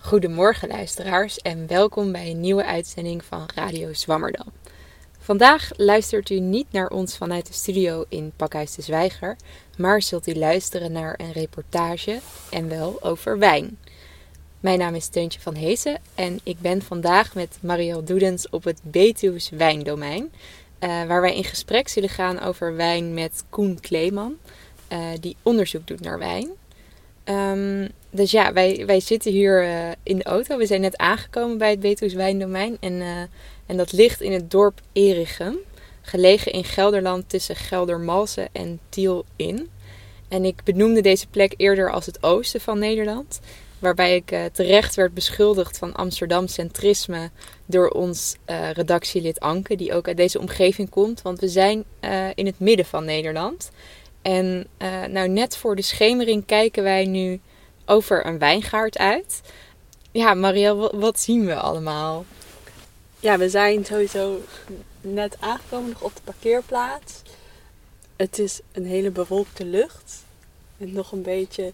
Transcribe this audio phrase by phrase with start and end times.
[0.00, 4.46] Goedemorgen luisteraars en welkom bij een nieuwe uitzending van Radio Zwammerdam.
[5.18, 9.36] Vandaag luistert u niet naar ons vanuit de studio in Pakhuis de Zwijger,
[9.76, 13.78] maar zult u luisteren naar een reportage en wel over wijn.
[14.60, 18.80] Mijn naam is Teuntje van Heesen en ik ben vandaag met Marielle Doedens op het
[18.82, 20.32] Betuws Wijndomein,
[20.80, 24.36] uh, waar wij in gesprek zullen gaan over wijn met Koen Kleeman,
[24.92, 26.50] uh, die onderzoek doet naar wijn.
[27.24, 30.56] Um, dus ja, wij, wij zitten hier uh, in de auto.
[30.56, 33.02] We zijn net aangekomen bij het Betuws Wijndomein en,
[33.66, 35.56] en dat ligt in het dorp Erichem,
[36.02, 39.68] gelegen in Gelderland tussen Geldermalsen en Tiel in.
[40.28, 43.40] En ik benoemde deze plek eerder als het oosten van Nederland.
[43.78, 47.30] Waarbij ik uh, terecht werd beschuldigd van Amsterdam centrisme
[47.66, 48.36] door ons
[48.72, 51.22] redactielid Anke, die ook uit deze omgeving komt.
[51.22, 51.84] Want we zijn
[52.34, 53.70] in het midden van Nederland.
[54.24, 54.66] En
[55.10, 57.40] nou, net voor de schemering kijken wij nu
[57.86, 59.40] over een wijngaard uit.
[60.10, 62.24] Ja, Marielle, wat zien we allemaal?
[63.20, 64.40] Ja, we zijn sowieso
[65.00, 67.22] net aangekomen nog op de parkeerplaats.
[68.16, 70.24] Het is een hele bewolkte lucht.
[70.78, 71.72] En nog een beetje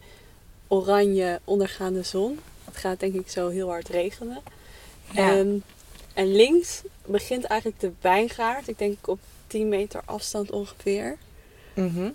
[0.68, 2.38] oranje ondergaande zon.
[2.64, 4.38] Het gaat denk ik zo heel hard regenen.
[5.12, 5.30] Ja.
[5.30, 5.62] En,
[6.14, 8.68] en links begint eigenlijk de wijngaard.
[8.68, 11.16] Ik denk op 10 meter afstand ongeveer.
[11.74, 12.14] Mm -hmm.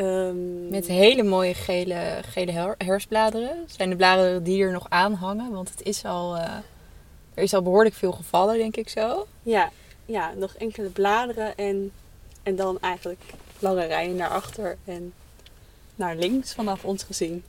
[0.00, 3.64] Um, Met hele mooie gele, gele her herfstbladeren.
[3.66, 5.52] Zijn de bladeren die er nog aan hangen?
[5.52, 6.42] Want het is al, uh,
[7.34, 9.26] er is al behoorlijk veel gevallen, denk ik zo.
[9.42, 9.70] Ja,
[10.06, 11.92] ja nog enkele bladeren en,
[12.42, 13.20] en dan eigenlijk
[13.58, 15.12] lange rijen naar achter en
[15.94, 17.42] naar links vanaf ons gezien.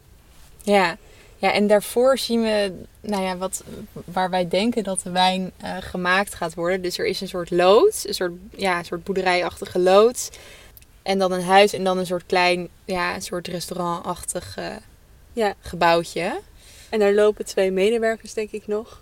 [0.63, 0.97] Ja.
[1.37, 3.63] ja, en daarvoor zien we nou ja, wat,
[4.05, 6.81] waar wij denken dat de wijn uh, gemaakt gaat worden.
[6.81, 10.29] Dus er is een soort loods, een soort, ja, een soort boerderijachtige loods.
[11.01, 14.65] En dan een huis en dan een soort klein, ja, een soort restaurantachtig uh,
[15.33, 15.53] ja.
[15.59, 16.39] gebouwtje.
[16.89, 19.01] En daar lopen twee medewerkers, denk ik nog.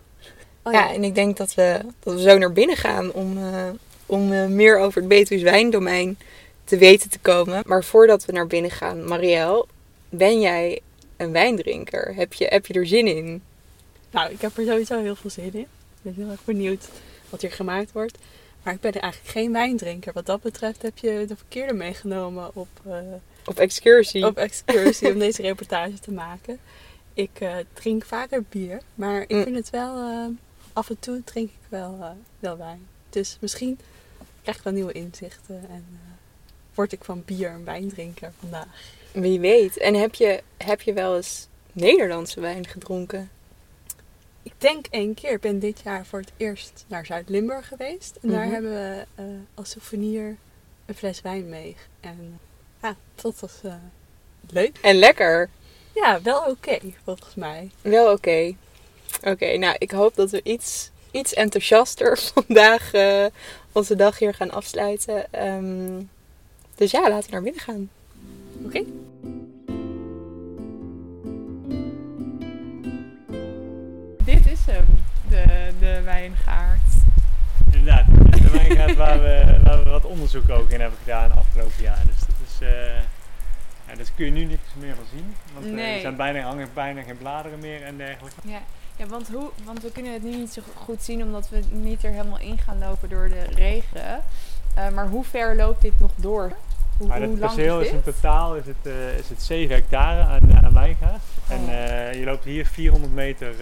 [0.63, 0.79] Oh, ja.
[0.79, 0.93] ja.
[0.93, 3.69] en ik denk dat we, dat we zo naar binnen gaan om, uh,
[4.05, 6.17] om meer over het Betuws wijndomein
[6.63, 7.63] te weten te komen.
[7.65, 9.65] Maar voordat we naar binnen gaan, Marielle,
[10.09, 10.81] ben jij
[11.17, 12.15] een wijndrinker?
[12.15, 13.41] Heb je, heb je er zin in?
[14.11, 15.59] Nou, ik heb er sowieso heel veel zin in.
[15.59, 15.67] Ik
[16.01, 16.87] ben heel erg benieuwd
[17.29, 18.17] wat hier gemaakt wordt.
[18.63, 20.13] Maar ik ben eigenlijk geen wijndrinker.
[20.13, 22.93] Wat dat betreft heb je de verkeerde meegenomen op, uh,
[23.45, 24.25] op excursie.
[24.25, 26.59] Op excursie om deze reportage te maken.
[27.13, 29.43] Ik uh, drink vaker bier, maar ik mm.
[29.43, 29.97] vind het wel.
[29.97, 30.25] Uh,
[30.73, 32.87] af en toe drink ik wel, wel wijn.
[33.09, 33.79] Dus misschien
[34.41, 35.85] krijg ik wel nieuwe inzichten en
[36.73, 38.67] word ik van bier een wijndrinker vandaag.
[39.11, 39.77] Wie weet.
[39.77, 43.29] En heb je, heb je wel eens Nederlandse wijn gedronken?
[44.49, 45.31] Ik denk één keer.
[45.31, 48.17] Ik ben dit jaar voor het eerst naar Zuid-Limburg geweest.
[48.21, 48.53] En daar mm -hmm.
[48.53, 50.37] hebben we uh, als souvenir
[50.85, 51.75] een fles wijn mee.
[51.99, 52.39] En
[52.81, 53.73] ja, dat was uh,
[54.49, 54.77] leuk.
[54.81, 55.49] En lekker.
[55.95, 57.69] Ja, wel oké okay, volgens mij.
[57.81, 58.13] Wel oké.
[58.13, 58.57] Okay.
[59.17, 63.25] Oké, okay, nou ik hoop dat we iets, iets enthousiaster vandaag uh,
[63.71, 65.45] onze dag hier gaan afsluiten.
[65.47, 66.09] Um,
[66.75, 67.89] dus ja, laten we naar binnen gaan.
[68.65, 68.83] Oké.
[75.99, 76.81] De, de wijngaard.
[77.65, 82.01] Inderdaad, de wijngaard waar we, waar we wat onderzoek ook in hebben gedaan afgelopen jaar.
[82.05, 82.95] Dus dat is, uh,
[83.87, 85.35] ja, dat kun je nu niks meer van zien.
[85.53, 85.95] Want uh, nee.
[85.95, 88.39] er zijn bijna, hangen bijna geen bladeren meer en dergelijke.
[88.43, 88.59] Ja.
[88.95, 92.03] Ja, want, hoe, want we kunnen het nu niet zo goed zien omdat we niet
[92.03, 94.23] er helemaal in gaan lopen door de regen.
[94.77, 96.51] Uh, maar hoe ver loopt dit nog door?
[96.99, 100.21] Hoe, maar het perceel is, is, in totaal is het, uh, is het 7 hectare
[100.21, 101.21] aan, aan wijngaard.
[101.49, 101.55] Oh.
[101.55, 103.55] En uh, je loopt hier 400 meter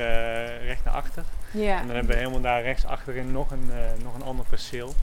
[0.65, 1.23] recht naar achter.
[1.53, 3.71] En dan hebben we helemaal daar rechts achterin nog een,
[4.03, 4.93] nog een ander perceel.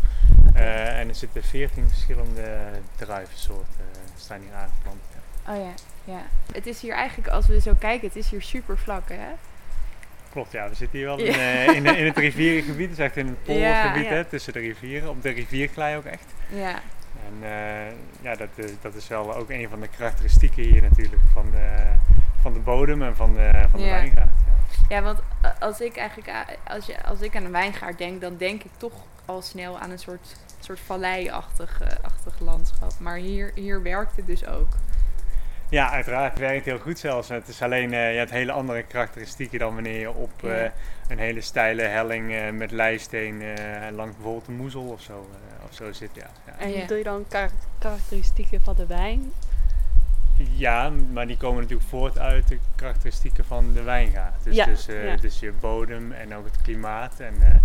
[0.49, 0.87] Okay.
[0.87, 2.59] en er zitten 14 verschillende
[2.97, 3.85] druivensoorten
[4.17, 5.01] staan hier aangeplant.
[5.49, 5.75] Oh ja,
[6.13, 6.23] ja.
[6.53, 9.33] Het is hier eigenlijk, als we zo kijken, het is hier super vlak hè?
[10.35, 10.69] Klopt, ja.
[10.69, 11.73] We zitten hier wel in, ja.
[11.73, 14.25] in, in, het rivierengebied, dus echt in het poldergebied, ja, ja.
[14.25, 16.25] tussen de rivieren, op de rivierklei ook echt.
[16.49, 16.81] Ja.
[17.27, 21.23] En uh, ja, dat is, dat is wel ook een van de karakteristieken hier natuurlijk
[21.33, 21.95] van de,
[22.41, 23.93] van de bodem en van de, van de ja.
[23.93, 24.31] wijngaard.
[24.89, 24.97] Ja.
[24.97, 25.19] ja, want
[25.61, 28.93] als ik eigenlijk als, je, als ik aan een wijngaard denk, dan denk ik toch
[29.25, 32.93] al snel aan een soort, soort vallei-achtig achtig landschap.
[32.99, 34.69] Maar hier, hier werkt het dus ook.
[35.75, 36.31] Ja, uiteraard.
[36.31, 37.29] Het werkt heel goed zelfs.
[37.29, 40.73] Het is alleen uh, je hebt hele andere karakteristieken dan wanneer je op uh, ja.
[41.09, 43.43] een hele steile helling uh, met leisteen
[43.93, 45.29] langs bijvoorbeeld een moezel of zo,
[45.65, 46.11] of zo zit.
[46.13, 46.27] Ja.
[46.47, 46.53] ja.
[46.59, 46.87] En ja.
[46.87, 49.33] doe je dan kar karakteristieken van de wijn?
[50.37, 54.45] Ja, maar die komen natuurlijk voort uit de karakteristieken van de wijngaard.
[54.45, 55.17] Dus, ja, dus, ja.
[55.17, 57.21] dus je bodem en ook het klimaat.
[57.21, 57.63] En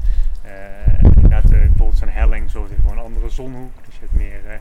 [1.15, 3.71] inderdaad, bijvoorbeeld zo'n helling zorgt voor een andere zonhoek.
[3.85, 4.59] Dus je hebt meer,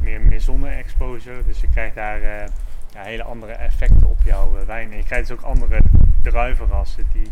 [0.00, 1.44] meer, meer zonne-exposure.
[1.46, 2.50] Dus je krijgt daar
[2.94, 4.90] ja, hele andere effecten op jouw wijn.
[4.90, 5.80] En je krijgt dus ook andere
[6.22, 7.30] druivenrassen die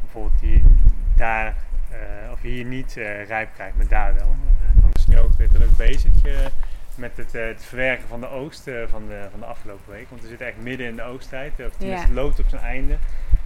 [0.00, 0.62] bijvoorbeeld die
[1.16, 1.54] daar
[2.32, 2.92] of hier niet
[3.26, 4.36] rijp krijgt, maar daar wel.
[4.74, 6.12] dan is nu ook weer druk bezig
[6.98, 10.08] met het, het, verwerken van de oogst van, de, van de afgelopen week.
[10.08, 11.50] Want we zitten echt midden in de oogsttijd.
[11.50, 12.96] Of tenminste, het loopt op zijn einde.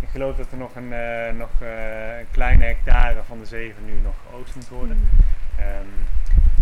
[0.01, 3.85] Ik geloof dat er nog een, uh, nog, uh, een kleine hectare van de zeven
[3.85, 4.97] nu nog geoogst moet worden.
[4.97, 5.09] Mm.
[5.59, 5.89] Um,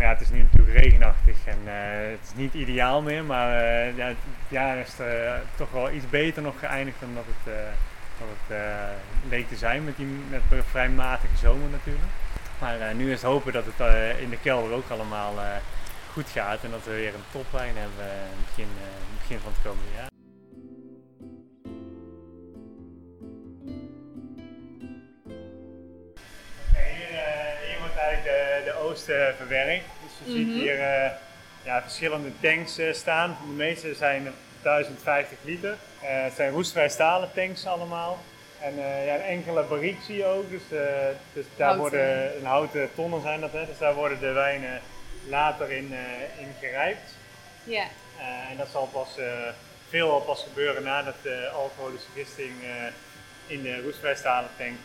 [0.00, 1.72] ja, het is nu natuurlijk regenachtig en uh,
[2.10, 3.24] het is niet ideaal meer.
[3.24, 3.64] Maar
[3.94, 4.16] ja, het
[4.48, 4.94] jaar is
[5.56, 7.54] toch wel iets beter nog geëindigd dan dat het,
[8.18, 8.58] dat het
[9.28, 12.10] leek te zijn met, die, met een vrij matige zomer natuurlijk.
[12.58, 15.34] Maar nu is het hopen dat het in de kelder ook allemaal
[16.12, 18.68] goed gaat en dat we weer een topwijn hebben in het begin,
[19.18, 20.19] begin van het komende jaar.
[28.90, 29.84] Oosten verwerkt.
[30.02, 30.58] Dus je ziet mhm.
[30.58, 31.10] hier uh,
[31.62, 33.36] ja, verschillende tanks uh, staan.
[33.46, 34.32] De meeste zijn
[34.62, 35.70] 1050 liter.
[35.70, 38.18] Uh, het zijn roestvrij stalen tanks allemaal.
[38.60, 38.74] En
[39.06, 40.50] ja, een enkele barriek zie je ook.
[40.50, 40.62] Dus,
[41.32, 41.98] dus daar houten.
[41.98, 43.52] worden een houten tonnen zijn dat.
[43.52, 44.80] Hè, dus daar worden de wijnen
[45.28, 45.94] later in,
[46.38, 47.14] in gerijpt.
[47.64, 47.84] Ja.
[48.50, 49.08] en dat zal pas
[49.88, 52.52] veel pas gebeuren nadat de alcoholische gisting
[53.46, 54.78] in de roestvrij stalen tank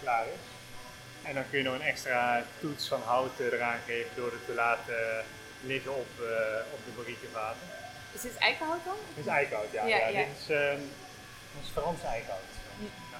[0.00, 0.53] klaar is.
[1.24, 4.54] En dan kun je nog een extra toets van hout eraan geven door het te
[4.54, 5.24] laten
[5.66, 6.26] liggen op, uh,
[6.72, 7.66] op de barriekenvaten.
[8.12, 8.96] Is dit eikenhout dan?
[9.14, 9.84] Dit is eikenhout, ja.
[9.84, 10.18] ja, ja.
[10.18, 10.72] Dit, is, uh,
[11.62, 12.52] is Frans eikenhout.
[12.78, 13.18] Ja.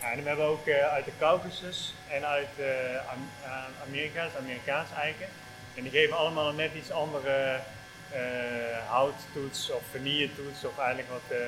[0.00, 0.10] Ja.
[0.10, 2.66] en we hebben ook uh, uit de Caucasus en uit uh,
[3.86, 5.28] Amerika, dus Amerikaans eiken.
[5.74, 7.60] En die geven allemaal een net iets andere
[8.88, 11.38] houttoets of vanilletoets of eigenlijk wat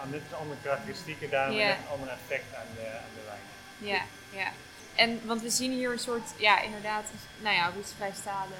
[0.00, 1.68] aan net andere karakteristieken, daar yeah.
[1.68, 3.55] een ander effect aan de, aan de wijn.
[3.78, 4.52] Ja, ja.
[4.94, 7.04] En want we zien hier een soort, ja, inderdaad,
[7.38, 8.58] nou ja, roestvrij stalen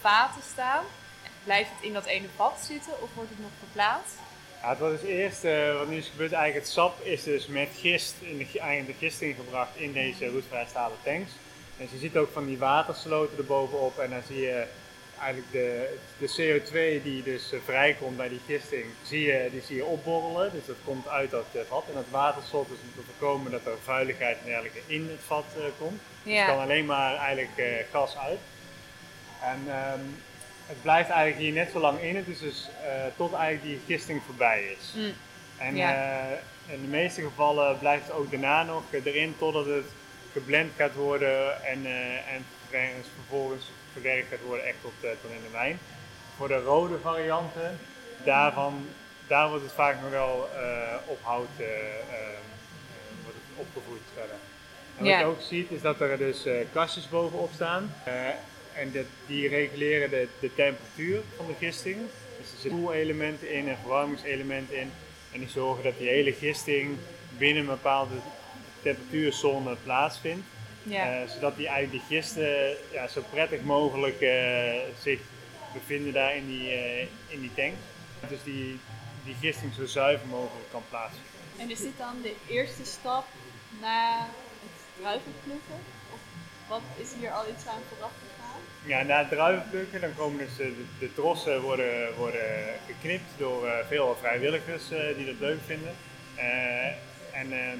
[0.00, 0.84] vaten staan.
[1.44, 4.14] Blijft het in dat ene vat zitten of wordt het nog verplaatst?
[4.62, 7.46] Ja, het was dus eerst, uh, wat nu is gebeurd, eigenlijk het sap is dus
[7.46, 11.30] met gist, in de, eigenlijk de gisting gebracht in deze roestvrij stalen tanks.
[11.78, 14.66] En je ziet ook van die watersloten erbovenop en dan zie je
[15.20, 19.76] eigenlijk de, de CO2 die dus uh, vrijkomt bij die gisting, zie je, die zie
[19.76, 20.52] je opborrelen.
[20.52, 21.84] Dus dat komt uit dat uh, vat.
[21.88, 25.44] En dat waterslot is om te voorkomen dat er vuiligheid en dergelijke in het vat
[25.56, 26.00] uh, komt.
[26.22, 26.46] Dus ja.
[26.46, 28.38] Dus kan alleen maar eigenlijk gas uit.
[29.42, 30.22] En um,
[30.66, 32.16] het blijft eigenlijk hier net zo lang in.
[32.16, 32.68] Het is dus
[33.16, 34.92] tot eigenlijk die gisting voorbij is.
[34.94, 35.12] Mm.
[35.58, 35.76] En
[36.66, 39.84] in de meeste gevallen blijft het ook daarna nog erin totdat het
[40.32, 41.86] geblend gaat worden en,
[42.26, 42.44] en
[43.14, 45.78] vervolgens verwerkt gaat worden echt tot, uh, tot in de wijn.
[46.36, 47.78] Voor de rode varianten,
[48.24, 48.88] daarvan,
[49.26, 51.66] daar wordt het vaak nog wel uh, op hout uh,
[53.54, 54.36] wordt het verder.
[54.96, 57.94] En wat je ook ziet is dat er dus kastjes bovenop staan.
[58.74, 61.96] en dat, die reguleren de, de temperatuur van de gisting.
[62.38, 64.92] Dus er zitten koelelementen in en verwarmingselementen in.
[65.32, 66.96] En die zorgen dat die hele gisting
[67.38, 68.14] binnen een bepaalde
[68.82, 70.46] temperatuurzone plaatsvindt.
[70.88, 71.22] Ja.
[71.22, 74.30] Uh, zodat die eigenlijk die gisten ja, zo prettig mogelijk uh,
[75.00, 75.20] zich
[75.72, 77.74] bevinden daar in die, uh, in die tank.
[78.28, 78.78] Dus die,
[79.24, 81.22] die gisting zo zuiver mogelijk kan plaatsen.
[81.58, 83.26] En is dit dan de eerste stap
[83.80, 84.26] na
[84.62, 85.78] het druivenplukken?
[86.12, 86.20] Of
[86.68, 88.60] wat is hier al iets aan vooraf gegaan?
[88.84, 94.16] Ja, na het druivenplukken dan komen dus de, de trossen worden, worden geknipt door veel
[94.20, 95.94] vrijwilligers die dat leuk vinden.
[97.40, 97.78] En ehm,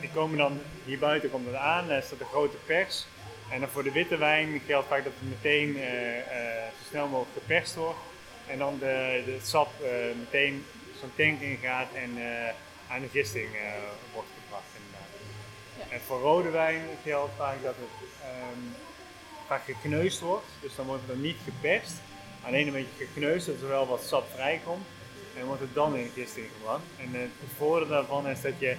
[0.00, 3.06] die komen dan, hier buiten komt het aan, er staat een grote pers.
[3.50, 5.82] En dan voor de witte wijn geldt vaak dat het meteen uh,
[6.78, 7.98] zo snel mogelijk geperst wordt.
[8.46, 9.88] En dan de, de het sap uh,
[10.18, 10.64] meteen
[11.00, 12.10] zo'n tank ingaat en
[12.90, 13.48] aan de gisting
[14.12, 14.64] wordt gebracht.
[15.78, 15.94] Ja.
[15.94, 18.74] En voor rode wijn geldt vaak dat het um,
[19.46, 20.46] vaak gekneusd wordt.
[20.60, 21.94] Dus dan wordt het dan niet geperst.
[22.44, 24.86] Alleen een beetje gekneusd, dat er wel wat sap vrijkomt.
[25.38, 26.82] En wordt het dan in de gisting gebracht.
[26.96, 28.76] En het voordeel daarvan is dat je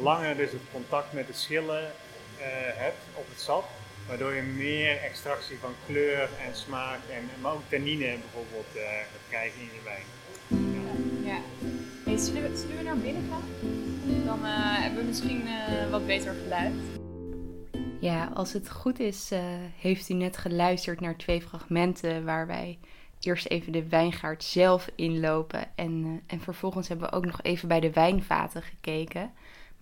[0.00, 2.44] langer dus het contact met de schillen uh,
[2.84, 3.68] hebt op het sap.
[4.08, 8.82] Waardoor je meer extractie van kleur en smaak en maar ook tannine bijvoorbeeld uh,
[9.28, 10.04] krijgen in je wijn.
[11.24, 11.40] Ja.
[12.04, 12.18] ja.
[12.18, 13.42] zullen, we, zullen we naar binnen gaan?
[14.24, 15.42] Dan uh, hebben we misschien
[15.90, 16.72] wat beter geluid.
[18.00, 19.30] Ja, als het goed is,
[19.76, 22.78] heeft u net geluisterd naar twee fragmenten waar wij
[23.24, 25.64] eerst even de wijngaard zelf inlopen.
[25.74, 29.32] En, en vervolgens hebben we ook nog even bij de wijnvaten gekeken.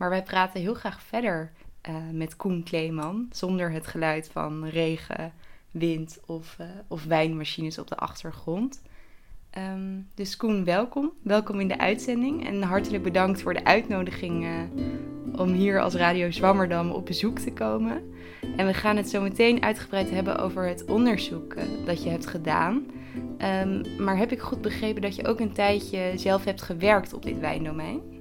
[0.01, 1.53] Maar wij praten heel graag verder
[1.89, 5.33] uh, met Koen Kleeman, zonder het geluid van regen,
[5.71, 8.83] wind of, uh, of wijnmachines op de achtergrond.
[9.51, 11.13] Ehm, dus Koen, welkom.
[11.23, 16.31] Welkom in de uitzending en hartelijk bedankt voor de uitnodiging uh, om hier als Radio
[16.31, 18.03] Zwammerdam op bezoek te komen.
[18.57, 21.55] En we gaan het zo meteen uitgebreid hebben over het onderzoek
[21.85, 22.87] dat je hebt gedaan.
[23.39, 27.23] Um, maar heb ik goed begrepen dat je ook een tijdje zelf hebt gewerkt op
[27.23, 28.20] dit wijndomein?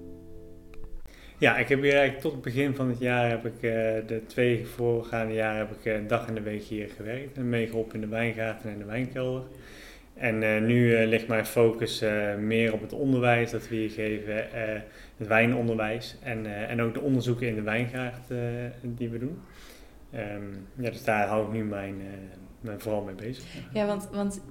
[1.40, 3.62] Ja, ik heb hier eigenlijk tot het begin van het jaar heb ik uh,
[4.08, 7.96] de twee voorgaande jaren heb ik een dag in de week hier gewerkt en meegeholpen
[7.96, 9.44] in de wijngaten en de wijnkelder.
[10.14, 12.04] En uh, nu ligt mijn focus
[12.40, 14.46] meer op het onderwijs dat we hier geven,
[15.18, 18.28] het wijnonderwijs en, en ook de onderzoeken in de wijngaard
[18.82, 19.42] die we doen.
[20.16, 21.96] Um, ja, dus daar hou ik nu mijn,
[22.62, 23.44] mijn vooral mee bezig.
[23.74, 24.42] Ja, want, want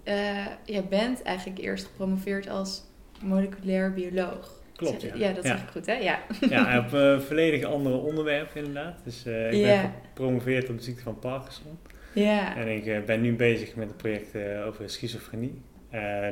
[0.65, 2.83] jij bent eigenlijk eerst gepromoveerd als
[3.23, 4.58] moleculair bioloog.
[4.79, 5.15] Klopt, ja.
[5.15, 5.93] Ja, dat zeg ik goed, hè?
[5.93, 6.19] Ja,
[6.49, 9.01] ja op uh, volledig andere onderwerpen inderdaad.
[9.05, 11.79] Dus uh, ik ben gepromoveerd op de ziekte van Parkinson.
[12.13, 12.57] Ja.
[12.57, 15.63] En ik uh, ben nu bezig met een project over schizofrenie.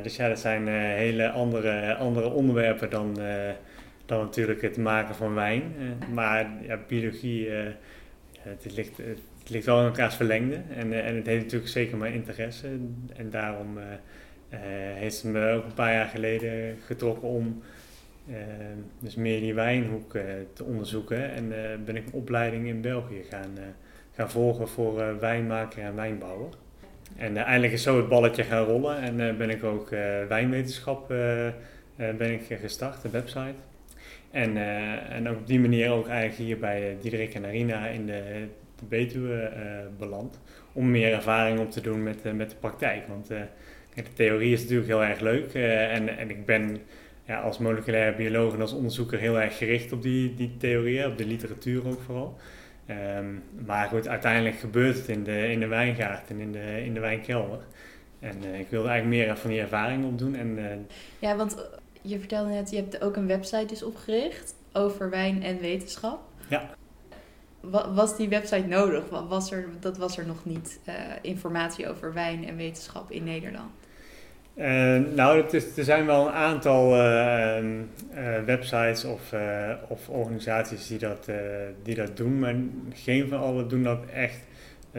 [0.03, 3.17] dus ja, dat zijn hele andere, andere onderwerpen dan,
[4.05, 5.63] dan natuurlijk het maken van wijn.
[6.13, 7.49] maar ja, biologie,
[8.39, 10.61] het, ligt, het ligt wel in elkaars verlengde.
[10.75, 12.67] En, en het heeft natuurlijk zeker mijn interesse.
[13.15, 13.79] En daarom
[14.95, 17.76] heeft het me ook een paar jaar geleden getrokken om uh,
[18.99, 21.31] dus meer die wijnhoek uh, te onderzoeken.
[21.31, 23.57] En uh, ben ik een opleiding in België gaan,
[24.13, 26.49] gaan volgen voor wijnmaker en wijnbouwer.
[27.17, 29.89] En eigenlijk is zo het balletje gaan rollen en ben ik ook
[30.27, 31.07] wijnwetenschap
[31.95, 33.55] ben ik gestart, de website.
[34.31, 34.57] En,
[35.09, 39.51] en op die manier ook eigenlijk hier bij Diederik en Arina in de, de Betuwe
[39.97, 40.39] beland.
[40.73, 43.07] Om meer ervaring op te doen met, met de praktijk.
[43.07, 46.79] Want de theorie is natuurlijk heel erg leuk en, en ik ben
[47.27, 51.17] ja, als moleculair bioloog en als onderzoeker heel erg gericht op die, die theorieën, op
[51.17, 52.37] de literatuur ook vooral.
[52.89, 56.93] Um, maar goed, uiteindelijk gebeurt het in de, in de wijngaard en in de, in
[56.93, 57.59] de wijnkelder.
[58.19, 60.35] En uh, ik wilde eigenlijk meer van die ervaring opdoen.
[60.35, 60.65] En, uh,
[61.19, 61.69] ja, want
[62.01, 66.19] je vertelde net, je hebt ook een website dus opgericht over wijn en wetenschap.
[66.49, 66.69] Ja.
[67.93, 69.09] Was die website nodig?
[69.09, 73.71] Was er, dat was er nog niet, uh, informatie over wijn en wetenschap in Nederland?
[74.57, 79.33] Uh, nou, is, er zijn wel een aantal uh, uh, websites of,
[79.87, 81.29] of, organisaties die dat,
[81.83, 82.55] die dat doen, maar
[82.93, 84.39] geen van alle doen dat echt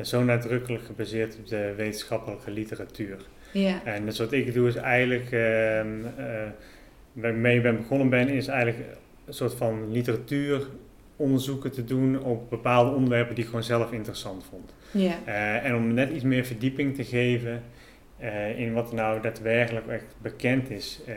[0.02, 3.16] zo nadrukkelijk gebaseerd op de wetenschappelijke literatuur.
[3.52, 3.80] Ja.
[3.84, 5.88] En dus wat ik doe is eigenlijk, ehm,
[7.12, 8.84] waarmee ik ben begonnen ben, is eigenlijk
[9.26, 14.74] een soort van literatuuronderzoeken te doen op bepaalde onderwerpen die ik gewoon zelf interessant vond.
[14.90, 15.24] Ja.
[15.62, 17.62] en om net iets meer verdieping te geven
[18.22, 21.14] uh, in wat nou daadwerkelijk echt bekend is uh,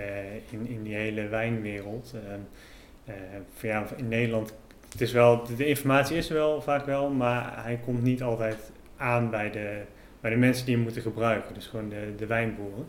[0.49, 2.13] in, in die hele wijnwereld.
[2.15, 3.13] Uh,
[3.61, 4.53] ja, in Nederland,
[4.91, 8.71] het is wel, de, informatie is er wel vaak wel, maar hij komt niet altijd
[8.97, 9.81] aan bij de,
[10.21, 11.53] bij de mensen die hem moeten gebruiken.
[11.53, 12.85] Dus gewoon de, de wijnboeren.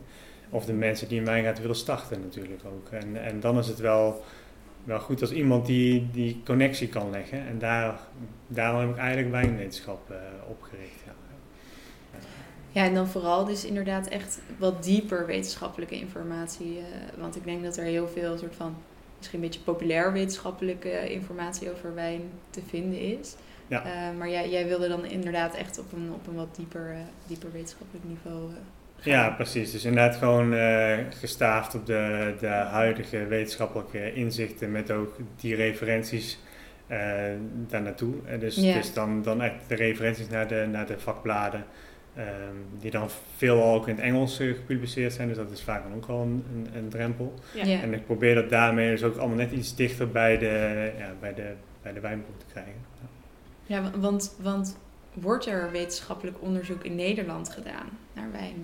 [0.50, 2.88] Of de mensen die een wijngaard willen starten natuurlijk ook.
[2.90, 4.24] En, en dan is het wel,
[4.84, 7.46] wel goed als iemand die die connectie kan leggen.
[7.46, 7.98] En daar,
[8.46, 10.14] daarom heb ik eigenlijk wijnwetenschap
[10.48, 11.01] opgericht.
[12.72, 12.84] Ja.
[12.84, 16.76] En dan vooral dus inderdaad echt wat dieper wetenschappelijke informatie.
[16.76, 16.84] Uh,
[17.18, 18.76] want ik denk dat er heel veel soort van,
[19.18, 23.34] misschien een beetje populair wetenschappelijke informatie over wijn te vinden is.
[23.66, 23.84] Ja.
[23.86, 26.96] Uh, maar jij, jij wilde dan inderdaad echt op een, op een wat dieper, uh,
[27.26, 29.12] dieper wetenschappelijk niveau gaan.
[29.12, 29.70] Ja, precies.
[29.70, 30.54] Dus inderdaad gewoon
[31.10, 36.38] gestaafd op de, de huidige wetenschappelijke inzichten met ook die referenties
[37.68, 38.38] daar naartoe.
[38.38, 38.74] dus, Ja.
[38.74, 41.64] dus dan, dan echt de referenties naar de, naar de vakbladen.
[42.18, 42.24] Um,
[42.80, 45.94] die dan veelal ook in het Engels uh, gepubliceerd zijn, dus dat is vaak dan
[45.94, 47.34] ook wel een, een, een drempel.
[47.54, 47.64] Ja.
[47.64, 47.80] Ja.
[47.80, 51.34] En ik probeer dat daarmee dus ook allemaal net iets dichter bij de, ja, bij
[51.34, 51.52] de,
[51.82, 52.72] bij de wijnboek te krijgen.
[53.66, 54.76] Ja, wa- want, want
[55.12, 58.54] wordt er wetenschappelijk onderzoek in Nederland gedaan naar wijn?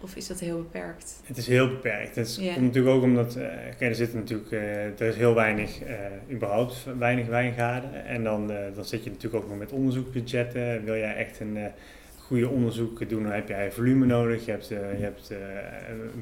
[0.00, 1.20] Of is dat heel beperkt?
[1.24, 2.16] Het is heel beperkt.
[2.16, 3.44] Het komt natuurlijk ook omdat, eh,
[3.78, 5.96] kijk, er zit natuurlijk, eh, er is heel weinig, eh,
[6.30, 8.04] überhaupt weinig wijngaarden.
[8.04, 10.84] En dan, eh, dan zit je natuurlijk ook nog met onderzoekbudgetten.
[10.84, 11.64] Wil jij echt een eh,
[12.32, 15.38] goede onderzoek doen, dan heb jij volume nodig, je hebt, eh, je hebt eh,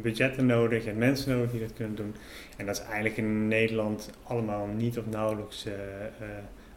[0.03, 2.15] budgetten nodig, je hebt mensen nodig die dat kunnen doen.
[2.57, 5.73] En dat is eigenlijk in Nederland allemaal niet of nauwelijks eh,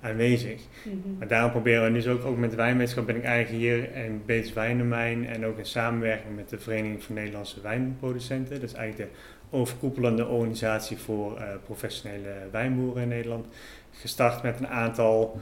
[0.02, 0.62] aanwezig.
[0.84, 1.18] Mhm.
[1.18, 4.22] Maar daarom proberen we dus ook, ook met de wijnwetenschap ben ik eigenlijk hier in
[4.26, 8.60] Beets Wijndomein en ook in samenwerking met de Vereniging van Nederlandse Wijnproducenten.
[8.60, 9.18] Dat is eigenlijk de
[9.58, 13.46] overkoepelende organisatie voor professionele wijnboeren in Nederland.
[13.92, 15.42] Gestart met een aantal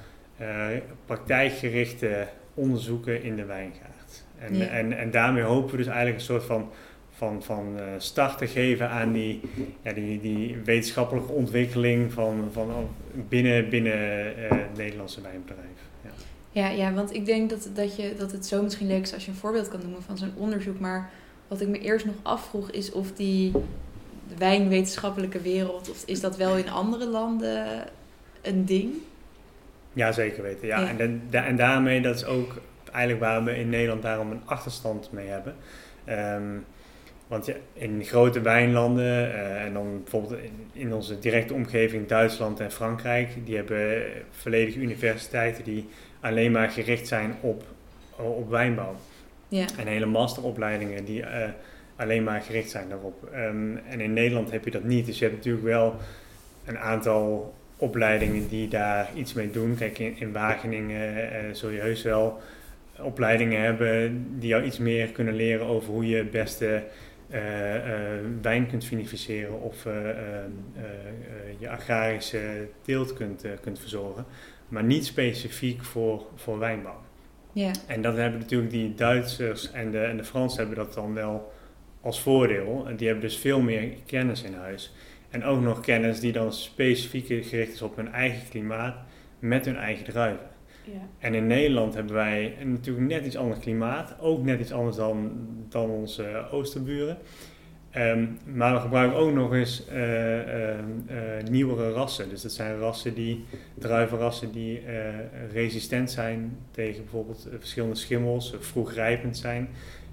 [1.05, 4.23] praktijkgerichte onderzoeken in de wijngaard.
[4.39, 4.65] En, Ja.
[4.65, 6.69] en, en daarmee hopen we dus eigenlijk een soort van,
[7.11, 9.41] van, van eh, start te geven aan die,
[9.81, 12.89] ja, die, die wetenschappelijke ontwikkeling van, van
[13.29, 15.67] binnen, binnen eh, het Nederlandse wijnbedrijf.
[16.03, 16.09] Ja.
[16.51, 19.25] Ja, ja want ik denk dat, dat, je, dat het zo misschien leuk is als
[19.25, 20.79] je een voorbeeld kan noemen van zo'n onderzoek.
[20.79, 21.09] Maar
[21.47, 23.51] wat ik me eerst nog afvroeg is of die
[24.37, 27.65] wijnwetenschappelijke wereld, of is dat wel in andere landen
[28.41, 28.93] een ding?
[29.93, 30.67] Ja, zeker weten.
[30.67, 30.79] Ja.
[30.79, 30.97] Ja.
[30.97, 35.11] En, da- en daarmee, dat is ook eigenlijk waar we in Nederland daarom een achterstand
[35.11, 35.55] mee hebben.
[36.05, 36.43] Ehm,
[37.27, 42.59] want ja, in grote wijnlanden, eh, en dan bijvoorbeeld in, in onze directe omgeving Duitsland
[42.59, 47.63] en Frankrijk, die hebben volledige universiteiten die alleen maar gericht zijn op,
[48.15, 48.95] op wijnbouw.
[49.47, 49.65] Ja.
[49.79, 51.49] En hele masteropleidingen die eh,
[51.95, 53.29] alleen maar gericht zijn daarop.
[53.33, 55.05] Ehm, en in Nederland heb je dat niet.
[55.05, 55.95] Dus je hebt natuurlijk wel
[56.65, 59.75] een aantal opleidingen die daar iets mee doen.
[59.75, 62.39] Kijk, in, in Wageningen eh, zul je heus wel
[62.99, 66.83] opleidingen hebben die jou iets meer kunnen leren over hoe je het beste
[67.29, 67.41] eh,
[68.41, 69.83] wijn kunt vinificeren of
[71.59, 74.25] je agrarische teelt kunt, kunt verzorgen.
[74.67, 77.01] Maar niet specifiek voor, voor wijnbouw.
[77.53, 77.71] Ja.
[77.87, 81.51] En dat hebben natuurlijk die Duitsers en de, en de Fransen hebben dat dan wel
[82.01, 82.85] als voordeel.
[82.87, 84.93] En die hebben dus veel meer kennis in huis.
[85.31, 88.95] En ook nog kennis die dan specifiek gericht is op hun eigen klimaat
[89.39, 90.45] met hun eigen druiven.
[90.83, 91.07] Ja.
[91.19, 94.15] En in Nederland hebben wij natuurlijk net iets ander klimaat.
[94.19, 95.31] Ook net iets anders dan,
[95.69, 97.17] dan onze oosterburen.
[97.91, 102.29] Ehm, maar we gebruiken ook nog eens eh, eh, eh, nieuwere rassen.
[102.29, 103.45] Dus dat zijn rassen die,
[103.77, 104.81] druivenrassen die
[105.53, 109.69] resistent zijn tegen bijvoorbeeld verschillende schimmels, eh, vroeg rijpend zijn.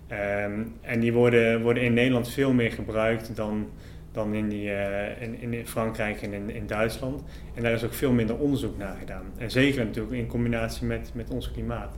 [0.08, 3.68] Ehm, en die worden, worden in Nederland veel meer gebruikt dan,
[4.12, 7.22] dan in, die, eh, in, in Frankrijk en in, in Duitsland.
[7.54, 9.24] En daar is ook veel minder onderzoek naar gedaan.
[9.38, 11.94] En zeker natuurlijk in combinatie met, met ons klimaat.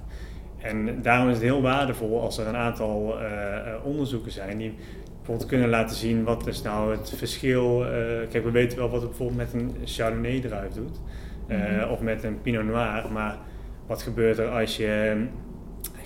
[0.58, 4.74] En daarom is het heel waardevol als er een aantal eh, onderzoeken zijn die
[5.16, 7.84] bijvoorbeeld kunnen laten zien wat is nou het verschil.
[7.84, 7.90] eh,
[8.30, 11.00] kijk, we weten wel wat het bijvoorbeeld met een Chardonnay druif doet.
[11.48, 11.90] Mhm.
[11.90, 13.12] Of met een Pinot Noir.
[13.12, 13.38] Maar
[13.86, 15.26] wat gebeurt er als je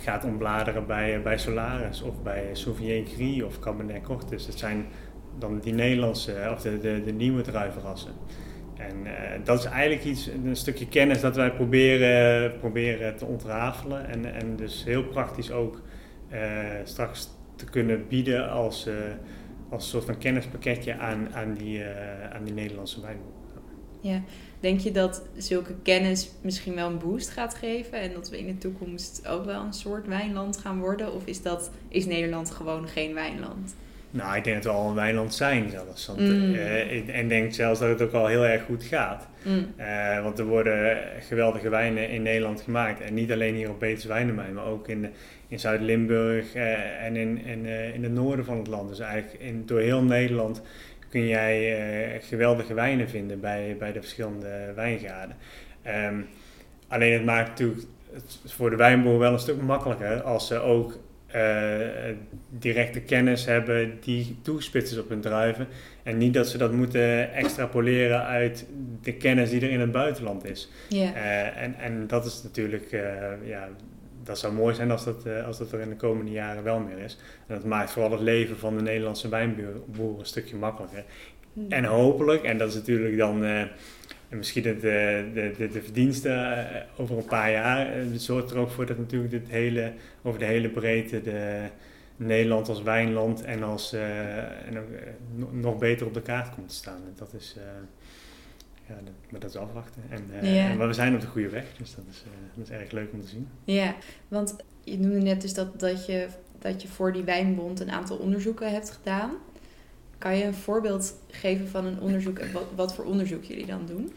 [0.04, 4.46] gaat ontbladeren bij, bij Solaris of bij Sauvignon Gris of Cabernet Cortis?
[4.46, 4.87] Dat zijn
[5.38, 8.13] dan die Nederlandse of de, de, de nieuwe druivenrassen.
[8.76, 14.08] En eh, dat is eigenlijk iets, een stukje kennis dat wij proberen, proberen te ontrafelen.
[14.08, 15.80] En, en dus heel praktisch ook
[16.28, 16.41] eh,
[16.85, 18.95] straks te kunnen bieden als, eh,
[19.71, 21.85] als soort van kennispakketje aan, aan, die,
[22.32, 23.32] aan die Nederlandse wijnboer.
[24.00, 24.23] Ja.
[24.61, 28.47] Denk je dat zulke kennis misschien wel een boost gaat geven en dat we in
[28.47, 31.15] de toekomst ook wel een soort wijnland gaan worden?
[31.15, 33.75] Of is, dat, is Nederland gewoon geen wijnland?
[34.17, 36.07] Nou, ik denk dat we al een wijnland zijn zelfs.
[36.07, 36.55] Want, Mm.
[36.55, 39.29] eh, ik- en denk zelfs dat het ook al heel erg goed gaat.
[39.43, 39.67] Mm.
[39.77, 43.00] Eh, want er worden geweldige wijnen in Nederland gemaakt.
[43.00, 45.11] En niet alleen hier op Beets Wijnenmijn, maar ook in,
[45.49, 48.89] in Zuid-Limburg eh, en in, in, in het noorden van het land.
[48.89, 50.63] Dus eigenlijk in, door heel Nederland
[51.09, 55.37] kun jij geweldige wijnen vinden bij, bij de verschillende wijngaarden.
[55.83, 56.15] Ehm,
[56.89, 57.81] alleen het maakt natuurlijk
[58.13, 60.99] het voor de wijnboer wel een stuk makkelijker als ze ook
[62.49, 65.66] directe kennis hebben die toegespitst is op hun druiven.
[66.02, 68.66] En niet dat ze dat moeten extrapoleren uit
[69.02, 70.70] de kennis die er in het buitenland is.
[70.88, 71.14] Ja.
[71.14, 73.02] Eh, en, en dat is natuurlijk, eh,
[73.44, 73.68] ja,
[74.23, 76.78] dat zou mooi zijn als dat, eh, als dat er in de komende jaren wel
[76.78, 77.18] meer is.
[77.47, 81.04] En dat maakt vooral het leven van de Nederlandse wijnboer een stukje makkelijker.
[81.68, 83.44] En hopelijk, en dat is natuurlijk dan
[84.34, 88.50] eh, misschien het, eh, de, de, de verdienste eh, over een paar jaar, eh, zorgt
[88.50, 89.92] er ook voor dat natuurlijk dit hele,
[90.23, 91.60] over de hele breedte de
[92.16, 94.84] Nederland als wijnland en, als, eh, en
[95.52, 96.97] nog beter op de kaart komt te staan.
[97.06, 97.56] En dat is,
[98.88, 100.02] ja, dat, maar dat is afwachten.
[100.08, 100.68] En, Ja.
[100.70, 103.12] en- maar we zijn op de goede weg, dus dat is, dat is erg leuk
[103.12, 103.49] om te zien.
[103.64, 103.94] Ja,
[104.28, 106.26] want je noemde net dus dat, dat, je,
[106.58, 109.30] dat je voor die wijnbond een aantal onderzoeken hebt gedaan.
[110.18, 113.86] Kan je een voorbeeld geven van een onderzoek en wat, wat voor onderzoek jullie dan
[113.86, 114.12] doen?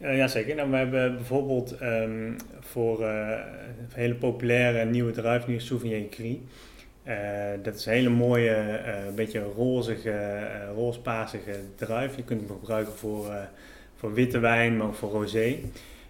[0.00, 0.54] Ja, jazeker.
[0.54, 6.36] Nou, we hebben bijvoorbeeld ehm, voor eh, een hele populaire nieuwe druif, nu Sauvignon Gris.
[7.02, 7.16] Eh,
[7.62, 12.16] dat is een hele mooie, eh beetje rozige, eh roospaasige druif.
[12.16, 13.36] Je kunt hem gebruiken voor, eh,
[13.96, 15.56] voor witte wijn, maar ook voor rosé.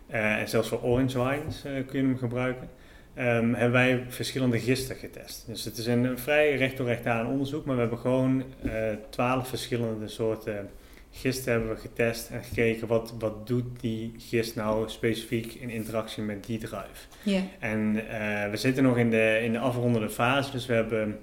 [0.07, 2.69] Eh, en zelfs voor orange wines eh, kun je hem gebruiken.
[3.15, 5.45] Ehm, hebben wij verschillende gisten getest.
[5.47, 8.73] Dus het is een vrij recht door recht aan onderzoek, maar we hebben gewoon eh,
[9.11, 10.69] twaalf verschillende soorten
[11.11, 16.23] gisten hebben we getest en gekeken wat, wat doet die gist nou specifiek in interactie
[16.23, 17.09] met die druif.
[17.23, 17.41] Ja.
[17.59, 21.19] En eh, we zitten nog in de, in de afrondende fase, dus we hebben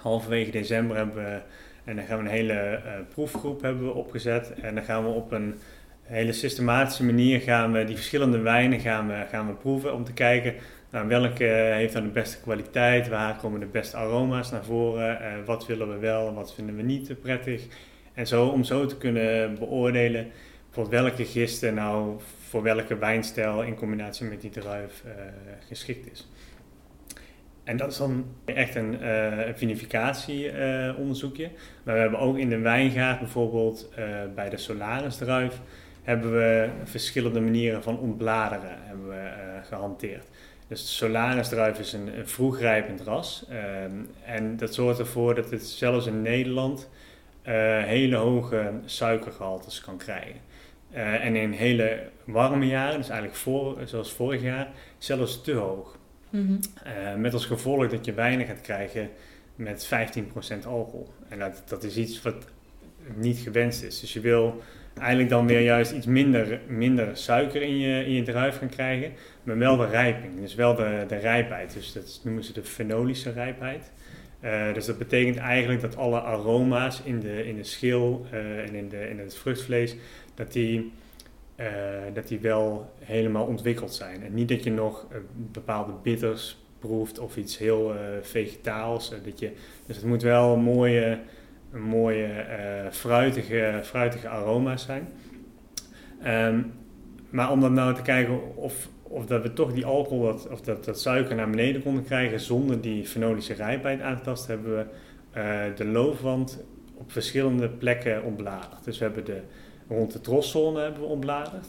[0.00, 1.40] halverwege december hebben we,
[1.84, 5.10] en dan gaan we een hele eh, proefgroep hebben we opgezet en dan gaan we
[5.10, 5.54] op een
[6.02, 10.12] hele systematische manier gaan we die verschillende wijnen gaan we, gaan we proeven om te
[10.12, 10.54] kijken
[10.92, 15.32] nou, welke heeft dan de beste kwaliteit, waar komen de beste aroma's naar voren, eh,
[15.44, 17.62] wat willen we wel, wat vinden we niet te prettig.
[18.14, 20.30] En zo, om zo te kunnen beoordelen
[20.70, 25.12] voor welke gisten nou voor welke wijnstijl in combinatie met die druif eh,
[25.68, 26.28] geschikt is.
[27.64, 31.50] En dat is dan echt een uh, vinificatieonderzoekje.
[31.82, 33.90] maar we hebben ook in de wijngaard bijvoorbeeld
[34.34, 35.60] bij de Solaris-druif
[36.02, 39.30] hebben we verschillende manieren van ontbladeren we,
[39.62, 40.26] gehanteerd.
[40.68, 43.44] Dus de Solaris-druif is een, een vroegrijpend ras.
[43.48, 43.90] Ehm,
[44.24, 46.88] en dat zorgt ervoor dat het zelfs in Nederland
[47.42, 50.40] hele hoge suikergehaltes kan krijgen.
[50.94, 55.98] Uh, en in hele warme jaren, dus eigenlijk voor, zoals vorig jaar, zelfs te hoog.
[56.30, 56.58] Mm
[57.16, 59.10] met als gevolg dat je weinig gaat krijgen
[59.56, 61.08] met 15% alcohol.
[61.28, 62.46] En dat, dat is iets wat
[63.14, 64.00] niet gewenst is.
[64.00, 64.62] Dus je wil
[64.98, 69.12] eigenlijk dan weer juist iets minder, minder suiker in je, in je druif gaan krijgen,
[69.42, 71.72] maar wel de rijping, dus wel de, de rijpheid.
[71.74, 73.90] Dus dat noemen ze de fenolische rijpheid.
[74.44, 78.74] Uh, dus dat betekent eigenlijk dat alle aroma's in de, in de schil uh, en
[78.74, 79.96] in, de, in het vruchtvlees
[80.34, 80.92] dat die,
[81.56, 81.66] uh,
[82.14, 84.22] dat die wel helemaal ontwikkeld zijn.
[84.22, 85.06] En niet dat je nog
[85.52, 89.10] bepaalde bitters proeft of iets heel vegetaals.
[89.24, 89.52] dat je,
[89.86, 91.18] dus het moet wel mooie,
[91.70, 92.28] mooie
[92.90, 95.08] fruitige, fruitige aroma's zijn.
[96.26, 96.72] Um,
[97.30, 100.60] maar om dan nou te kijken of, of dat we toch die alcohol dat, of
[100.60, 104.76] dat, dat suiker naar beneden konden krijgen zonder die fenolische rijpheid aan te tasten, hebben
[104.76, 104.86] we
[105.76, 108.84] de loofwand op verschillende plekken ontbladerd.
[108.84, 109.40] Dus we hebben de,
[109.88, 111.66] rond de troszone hebben we ontbladerd.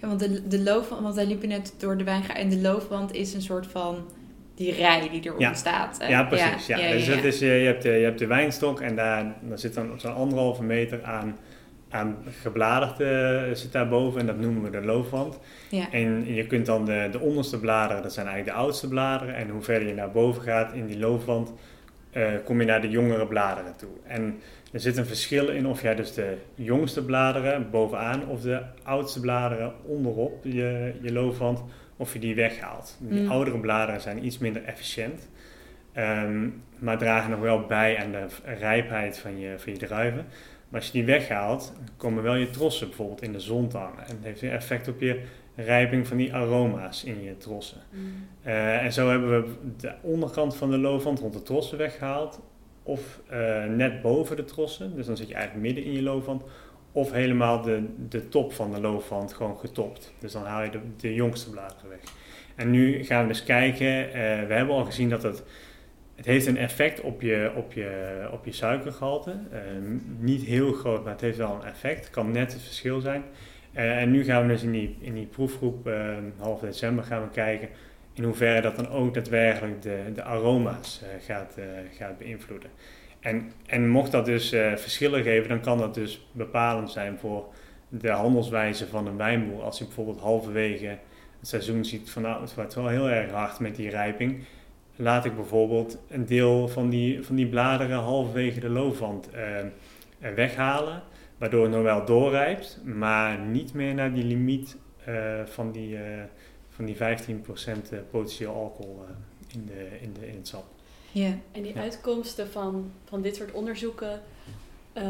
[0.00, 3.14] Ja, want de, de loofwand, want wij liepen net door de wijngaard en de loofwand
[3.14, 4.04] is een soort van
[4.54, 6.04] die rij die er ontstaat.
[6.08, 6.66] Ja, precies.
[6.66, 9.58] Ja, dus dat is, eh, je, hebt de, je hebt de wijnstok en daar, daar
[9.58, 11.36] zit dan zo'n anderhalve meter aan,
[11.92, 15.38] aan gebladerte zit daarboven en dat noemen we de loofwand.
[15.70, 15.90] Ja.
[15.90, 19.34] En je kunt dan de, de onderste bladeren, dat zijn eigenlijk de oudste bladeren.
[19.34, 21.52] En hoe verder je naar boven gaat in die loofwand,
[22.12, 23.90] uh, kom je naar de jongere bladeren toe.
[24.06, 24.40] En
[24.72, 29.20] er zit een verschil in of jij dus de jongste bladeren bovenaan of de oudste
[29.20, 31.62] bladeren onderop je, je loofwand,
[31.96, 32.98] of je die weghaalt.
[33.00, 33.30] Die mm.
[33.30, 35.28] oudere bladeren zijn iets minder efficiënt,
[35.92, 38.26] ehm, maar dragen nog wel bij aan de
[38.58, 40.26] rijpheid van je, van je druiven.
[40.72, 44.06] Maar als je die weghaalt, komen wel je trossen bijvoorbeeld in de zon te hangen.
[44.06, 45.22] En dat heeft een effect op je
[45.56, 47.80] rijping van die aroma's in je trossen.
[47.90, 48.26] Mm.
[48.46, 52.40] Uh, en zo hebben we de onderkant van de loofwand rond de trossen weggehaald
[52.82, 56.42] of uh, net boven de trossen, dus dan zit je eigenlijk midden in je loofwand,
[56.92, 60.12] of helemaal de, de top van de loofwand gewoon getopt.
[60.18, 62.00] Dus dan haal je de, de jongste bladeren weg.
[62.54, 64.12] En nu gaan we dus kijken, uh,
[64.46, 65.42] we hebben al gezien dat het,
[66.22, 69.30] het heeft een effect op je, op je, op je suikergehalte.
[69.30, 69.58] Uh,
[70.18, 71.98] niet heel groot, maar het heeft wel een effect.
[71.98, 73.22] Het kan net het verschil zijn.
[73.72, 75.90] en nu gaan we dus in die, in die proefgroep,
[76.38, 77.68] half december, gaan we kijken
[78.12, 81.58] in hoeverre dat dan ook daadwerkelijk de, de aroma's gaat,
[81.98, 82.70] gaat beïnvloeden.
[83.20, 87.44] En, en mocht dat dus verschillen geven, dan kan dat dus bepalend zijn voor
[87.88, 89.62] de handelswijze van een wijnboer.
[89.62, 90.98] Als je bijvoorbeeld halverwege
[91.38, 94.44] het seizoen ziet van nou, het wordt wel heel erg hard met die rijping.
[94.96, 99.28] Laat ik bijvoorbeeld een deel van die, van die bladeren halverwege de loofwand
[100.18, 101.02] weghalen.
[101.38, 104.76] Waardoor het nog wel doorrijpt, maar niet meer naar die limiet
[105.44, 105.98] van die
[106.74, 106.98] van die 15%
[107.90, 110.64] eh, potentieel alcohol eh, in, de, in, de, in het sap.
[111.12, 111.38] Ja.
[111.52, 114.22] En die uitkomsten van, van dit soort onderzoeken,
[114.94, 115.02] uh,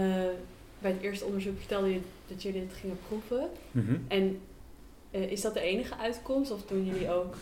[0.79, 3.49] bij het eerste onderzoek vertelde je dat jullie het gingen proeven.
[3.71, 3.97] Mhm.
[4.09, 4.40] En
[5.11, 7.37] is dat de enige uitkomst of doen jullie ook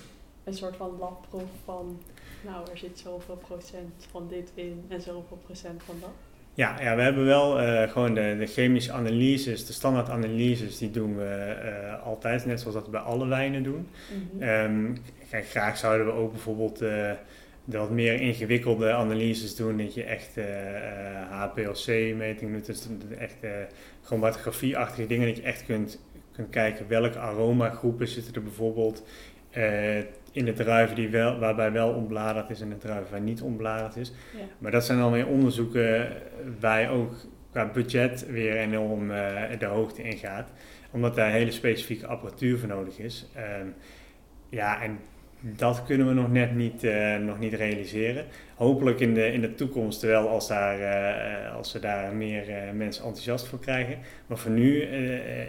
[0.44, 2.00] een soort van labproef van,
[2.44, 6.10] nou er zit zoveel procent van dit in en zoveel procent van dat?
[6.54, 10.90] Ja, ja we hebben wel uh, gewoon de, de, chemische analyses, de standaard analyses, die
[10.90, 13.88] doen we uh, altijd, net zoals dat we bij alle wijnen doen.
[14.12, 14.94] Mm -hmm.
[15.30, 17.10] kijk, graag zouden we ook bijvoorbeeld uh,
[17.64, 20.30] de wat meer ingewikkelde analyses doen, dat je echt
[21.30, 23.36] HPLC-meting doet, dus echt
[24.02, 26.00] gewoon wat grafieachtige dingen, dat je echt kunt,
[26.32, 29.02] kunt kijken welke aromagroepen zitten er bijvoorbeeld
[30.32, 33.96] in de druiven die wel, waarbij wel ontbladerd is en de druiven waar niet ontbladerd
[33.96, 34.12] is.
[34.36, 34.44] Ja.
[34.58, 36.12] Maar dat zijn dan weer onderzoeken
[36.60, 37.14] waar je ook
[37.50, 40.50] qua budget weer enorm uh, de hoogte in gaat.
[40.90, 43.26] Omdat daar hele specifieke apparatuur voor nodig is.
[43.36, 43.42] Uh,
[44.48, 44.98] ja, en
[45.40, 48.24] dat kunnen we nog net niet, uh, nog niet realiseren.
[48.54, 52.56] Hopelijk in de, in de toekomst wel als, daar, uh, als we daar meer uh,
[52.74, 53.98] mensen enthousiast voor krijgen.
[54.26, 54.88] Maar voor nu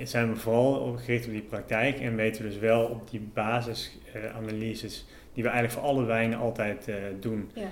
[0.03, 5.05] zijn we vooral gericht op die praktijk en weten we dus wel op die basisanalyses
[5.33, 7.51] die we eigenlijk voor alle wijnen altijd doen.
[7.53, 7.67] Ja.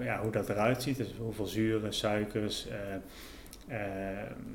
[0.00, 2.68] ja, hoe dat eruit ziet, dus hoeveel zuren, suikers.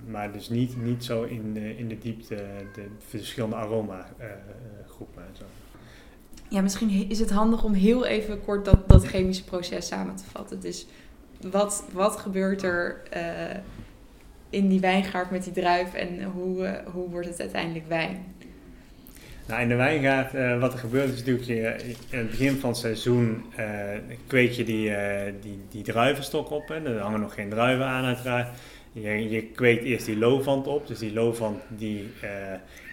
[0.07, 2.35] maar dus niet, niet zo in de, in de diepte
[2.73, 4.25] de verschillende aroma zo
[6.53, 10.23] ja, misschien is het handig om heel even kort dat, dat chemische proces samen te
[10.31, 10.59] vatten.
[10.59, 10.87] Dus
[11.41, 13.21] wat, wat gebeurt er uh,
[14.49, 18.25] in die wijngaard met die druif en hoe, uh, hoe wordt het uiteindelijk wijn?
[19.47, 22.69] Nou, in de wijngaard, uh, wat er gebeurt is natuurlijk, je, in het begin van
[22.69, 23.43] het seizoen
[24.27, 24.91] kweek je die,
[25.41, 26.67] die, die druivenstok op.
[26.67, 26.75] Hè.
[26.75, 28.57] Er hangen nog geen druiven aan uiteraard.
[28.93, 30.87] Je, je kweekt eerst die loofwand op.
[30.87, 32.09] Dus die loofwand die,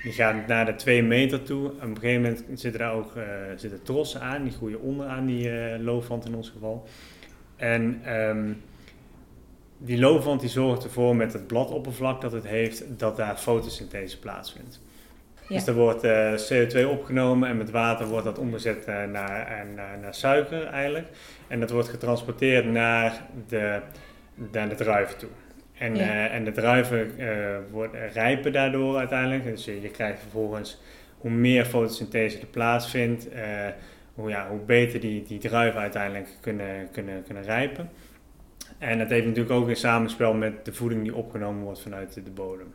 [0.02, 1.66] die gaat naar de 2 meter toe.
[1.68, 3.12] Op een gegeven moment zitten daar ook
[3.56, 4.42] zitten trossen aan.
[4.42, 6.86] Die groeien onderaan die loofwand in ons geval.
[7.56, 8.62] En um,
[9.82, 14.80] die loofwand die zorgt ervoor met het bladoppervlak dat het heeft, dat daar fotosynthese plaatsvindt.
[15.48, 19.74] Dus er wordt uh, CO2 opgenomen en met water wordt dat omgezet uh, naar, uh,
[19.74, 21.08] naar, naar, suiker eigenlijk.
[21.48, 23.80] En dat wordt getransporteerd naar de,
[24.52, 25.28] naar de druiven toe.
[25.80, 26.28] En, ja.
[26.28, 27.10] en de druiven
[27.70, 29.44] worden, rijpen daardoor uiteindelijk.
[29.44, 30.80] Dus je, je, krijgt vervolgens
[31.18, 33.28] hoe meer fotosynthese er plaatsvindt,
[34.14, 37.90] hoe, ja, hoe beter die, die druiven uiteindelijk kunnen, kunnen, kunnen rijpen.
[38.78, 42.30] En dat heeft natuurlijk ook een samenspel met de voeding die opgenomen wordt vanuit de
[42.30, 42.74] bodem.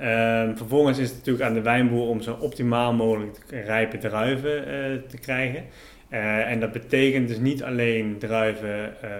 [0.00, 4.62] Um, vervolgens is het natuurlijk aan de wijnboer om zo optimaal mogelijk rijpe druiven
[5.08, 5.64] te krijgen.
[6.08, 9.10] En dat betekent dus niet alleen druiven uh,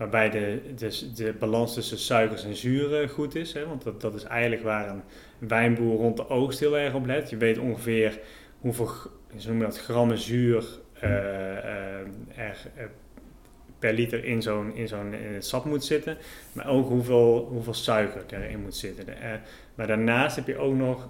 [0.00, 0.60] waarbij de,
[1.14, 3.52] de, balans tussen suikers en zuren goed is.
[3.52, 5.02] Hè, want dat, dat is eigenlijk waar een
[5.38, 7.30] wijnboer rond de oogst heel erg op let.
[7.30, 8.20] Je weet ongeveer
[8.60, 8.90] hoeveel
[9.36, 10.64] zo dat, grammen zuur
[11.00, 12.90] er
[13.78, 16.16] per liter in zo'n in zo'n sap moet zitten.
[16.52, 19.04] Maar ook hoeveel, hoeveel suiker erin moet zitten.
[19.74, 21.08] Maar daarnaast heb je ook nog,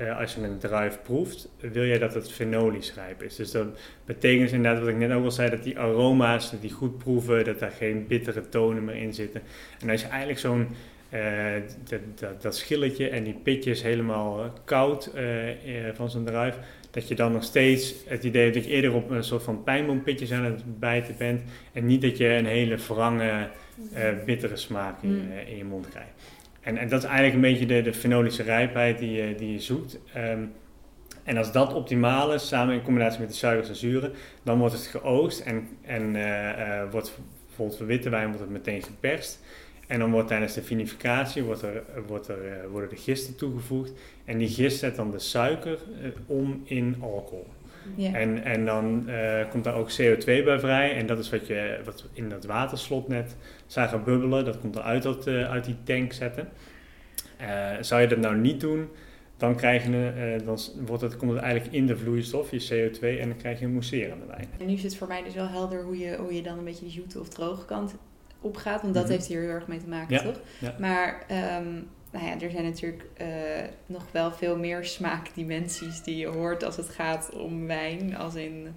[0.00, 3.36] uh, als je een druif proeft, wil je dat het fenolisch rijp is.
[3.36, 3.66] Dus dat
[4.04, 7.44] betekent inderdaad wat ik net ook al zei, dat die aroma's, dat die goed proeven,
[7.44, 9.42] dat daar geen bittere tonen meer in zitten.
[9.80, 10.68] En als je eigenlijk zo'n
[11.14, 11.52] uh,
[11.88, 15.10] dat, dat, dat, schilletje en die pitjes helemaal koud
[15.94, 16.58] van zo'n druif,
[16.96, 19.62] dat je dan nog steeds het idee hebt dat je eerder op een soort van
[19.62, 21.42] pijnboompitjes aan het bijten bent.
[21.72, 23.50] En niet dat je een hele verrangen,
[23.94, 26.10] uh, bittere smaak in, uh, in, je mond krijgt.
[26.66, 29.60] En, en dat is eigenlijk een beetje de, de fenolische rijpheid die, je, die je
[29.60, 29.98] zoekt.
[30.16, 30.52] Um,
[31.24, 34.74] en als dat optimaal is, samen in combinatie met de suikers en zuren, dan wordt
[34.74, 39.40] het geoogst en, en uh, wordt bijvoorbeeld voor witte wijn wordt het meteen geperst.
[39.86, 43.92] En dan wordt tijdens de vinificatie wordt er, wordt er, uh, worden de gisten toegevoegd.
[44.24, 45.78] En die gist zet dan de suiker
[46.26, 47.46] om in alcohol.
[47.94, 48.12] Ja.
[48.12, 50.96] En, en dan uh, komt daar ook CO2 bij vrij.
[50.96, 54.44] En dat is wat je wat in dat waterslot net zagen bubbelen.
[54.44, 56.48] Dat komt eruit uit, uit die tank zetten.
[57.80, 58.88] zou je dat nou niet doen,
[59.36, 63.28] dan, krijg je, dan wordt het, komt het eigenlijk in de vloeistof, je CO2, en
[63.28, 64.48] dan krijg je een mousserende wijn.
[64.58, 66.64] En nu is het voor mij dus wel helder hoe je, hoe je dan een
[66.64, 67.94] beetje de zoete of droge kant
[68.40, 68.82] opgaat.
[68.82, 69.18] Want dat mm -hmm.
[69.18, 70.40] heeft hier heel erg mee te maken, ja, toch?
[70.58, 70.74] Ja.
[70.78, 71.26] Maar
[71.60, 73.26] um, nou ja, er zijn natuurlijk uh,
[73.86, 78.16] nog wel veel meer smaakdimensies die je hoort als het gaat om wijn.
[78.16, 78.74] Als in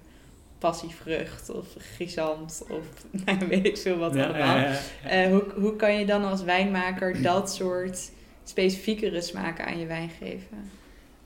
[0.58, 2.86] passievrucht of grisant of
[3.24, 4.56] nou, weet ik veel wat ja, allemaal.
[4.56, 8.10] Uh, hoe, hoe kan je dan als wijnmaker dat soort
[8.44, 10.70] specifiekere smaken aan je wijn geven?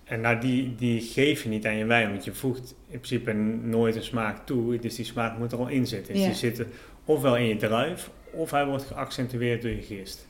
[0.05, 3.33] En nou, die, die geef je niet aan je wijn, want je voegt in principe
[3.33, 4.79] nooit een smaak toe.
[4.79, 6.15] Dus die smaak moet er al in zitten.
[6.15, 6.67] Dus die zitten
[7.05, 10.27] ofwel in je druif, of hij wordt geaccentueerd door je gist.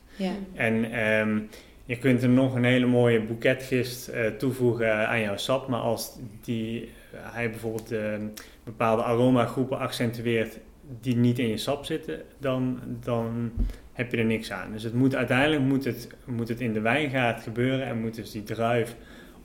[0.55, 1.49] En um,
[1.85, 6.19] je kunt er nog een hele mooie boeketgist uh, toevoegen aan jouw sap, maar als
[6.41, 8.15] die, hij bijvoorbeeld uh,
[8.65, 10.59] bepaalde aromagroepen accentueert
[11.01, 13.53] die niet in je sap zitten, dan, dan
[13.93, 14.73] heb je er niks aan.
[14.73, 18.31] Dus het moet, uiteindelijk moet het, moet het in de wijngaard gebeuren en moet dus
[18.31, 18.97] die druif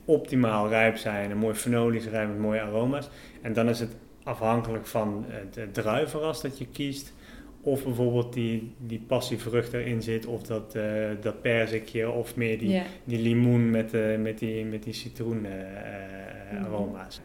[0.04, 3.08] optimaal rijp zijn, een mooi fenolisch rijp met mooie aroma's.
[3.42, 7.14] En dan is het afhankelijk van het druivenras dat je kiest,
[7.62, 12.68] of bijvoorbeeld die, die passievrucht erin zit, of dat, uh, dat perzikje, of meer die,
[12.68, 12.84] yeah.
[13.04, 15.50] die limoen met, uh, met die, met die citroen uh,
[16.58, 16.64] mm.
[16.64, 17.20] aroma's.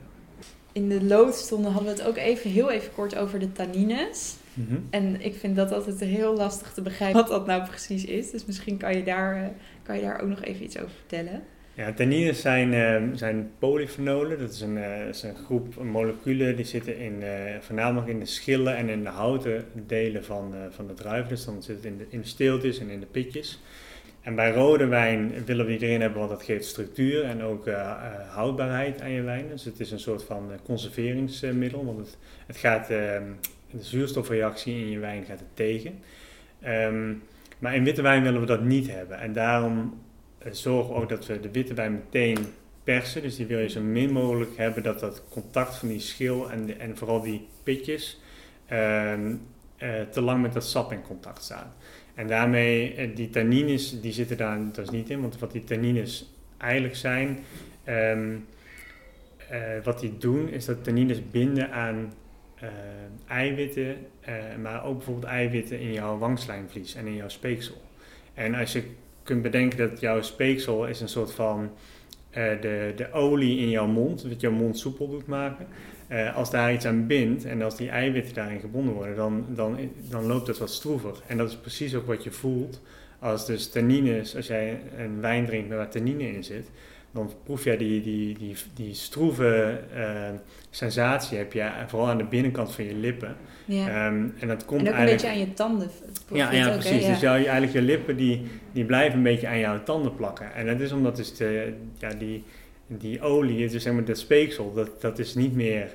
[0.72, 4.36] In de loodstonden hadden we het ook even, heel even kort over de tannines.
[4.54, 4.88] Mm -hmm.
[4.90, 8.32] En ik vind dat altijd heel lastig te begrijpen wat dat nou precies is.
[8.32, 9.52] Dus misschien kan je daar,
[9.84, 11.44] kan je daar ook nog even iets over vertellen.
[11.76, 14.40] Ja, tannines zijn, uh, zijn polyfenolen.
[14.40, 17.28] Dat is een, uh, is een groep moleculen die zitten in, uh,
[17.60, 21.30] voornamelijk in de schillen en in de houten delen van, van de druiven.
[21.30, 23.62] Dus dan zit het in de, in de steeltjes en in de pitjes.
[24.22, 27.70] En bij rode wijn willen we die erin hebben, want dat geeft structuur en ook
[28.30, 29.48] houdbaarheid aan je wijn.
[29.50, 33.24] Dus het is een soort van conserveringsmiddel, want het, het gaat, ehm,
[33.72, 36.00] de zuurstofreactie in je wijn gaat het tegen.
[36.68, 37.24] Um,
[37.60, 39.20] maar in witte wijn willen we dat niet hebben.
[39.20, 39.94] En daarom
[40.52, 42.38] zorgen ook dat we de witte wijn meteen
[42.84, 43.22] persen.
[43.22, 46.80] Dus die wil je zo min mogelijk hebben dat dat contact van die schil en,
[46.80, 48.22] en vooral die pitjes
[48.72, 51.74] uh, uh, te lang met dat sap in contact staan.
[52.14, 56.34] En daarmee, uh, die tannines, die zitten daar dus niet in, want wat die tannines
[56.58, 57.40] eigenlijk zijn,
[57.88, 58.46] um,
[59.84, 62.14] wat die doen, is dat tannines binden aan
[63.28, 63.96] eiwitten,
[64.62, 67.82] maar ook bijvoorbeeld eiwitten in jouw wangslijnvlies en in jouw speeksel.
[68.34, 68.84] En als je
[69.26, 71.70] kunt bedenken dat jouw speeksel is een soort van
[72.32, 75.68] de, de olie in jouw mond, wat jouw mond soepel doet maken,
[76.36, 79.78] als daar iets aan bindt en als die eiwitten daarin gebonden worden, dan, dan,
[80.10, 81.16] dan loopt het wat stroever.
[81.28, 82.82] En dat is precies ook wat je voelt
[83.20, 86.70] als dus tannines, als jij een wijn drinkt waar tannine in zit,
[87.16, 90.30] dan proef je die, die, die, die stroeve uh,
[90.70, 93.36] sensatie, heb je vooral aan de binnenkant van je lippen.
[93.66, 94.08] Ja.
[94.08, 95.24] Um, en dat komt en ook eigenlijk...
[95.24, 95.90] een beetje aan je tanden.
[96.34, 97.02] Ja, ja ook, precies.
[97.02, 97.12] Ja.
[97.12, 100.54] Dus jou, eigenlijk je lippen die, die blijven een beetje aan jouw tanden plakken.
[100.54, 102.44] En dat is omdat dus de, ja, die,
[102.88, 105.88] die olie, dus zeg maar dat speeksel, dat, dat is niet meer,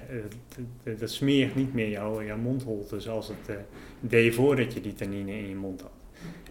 [0.85, 3.57] dat, dat smeert niet meer jouw, jouw mondholte zoals het uh,
[4.01, 5.91] deed voordat je die tannine in je mond had.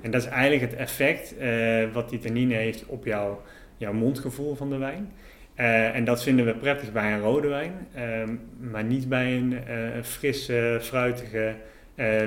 [0.02, 3.42] En dat is eigenlijk het effect uh, wat die tannine heeft op jouw,
[3.80, 5.12] jouw mondgevoel van de wijn.
[5.60, 8.02] Uh, en dat vinden we prettig bij een rode wijn, uh,
[8.72, 11.56] maar niet bij een uh, frisse, fruitige,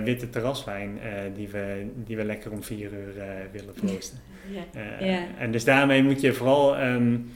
[0.05, 0.99] witte terraswijn
[1.35, 3.15] die, we, die we lekker om vier uur
[3.53, 4.19] willen proosten.
[4.51, 5.07] Ja.
[5.07, 5.25] ja.
[5.39, 7.31] En dus daarmee moet je vooral um,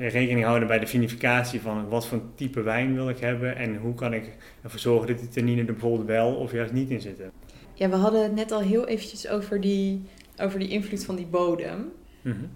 [0.00, 3.94] rekening houden bij de vinificatie van wat voor type wijn wil ik hebben en hoe
[3.94, 7.30] kan ik ervoor zorgen dat die tannine er bijvoorbeeld wel of juist niet in zitten.
[7.74, 10.02] Ja, we hadden het net al heel eventjes over die,
[10.40, 11.92] over die invloed van die bodem.
[12.22, 12.50] Mm -hmm.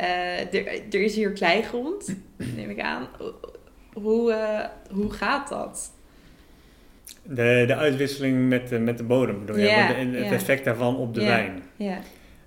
[0.00, 2.16] Uh, er, er is hier kleigrond,
[2.56, 3.08] neem ik aan.
[3.92, 5.92] Hoe, uh, hoe gaat dat?
[7.22, 9.66] De, de uitwisseling met de, met de bodem bedoel je?
[9.66, 11.62] Ja, de, het effect daarvan op de wijn.
[11.76, 11.98] Ja.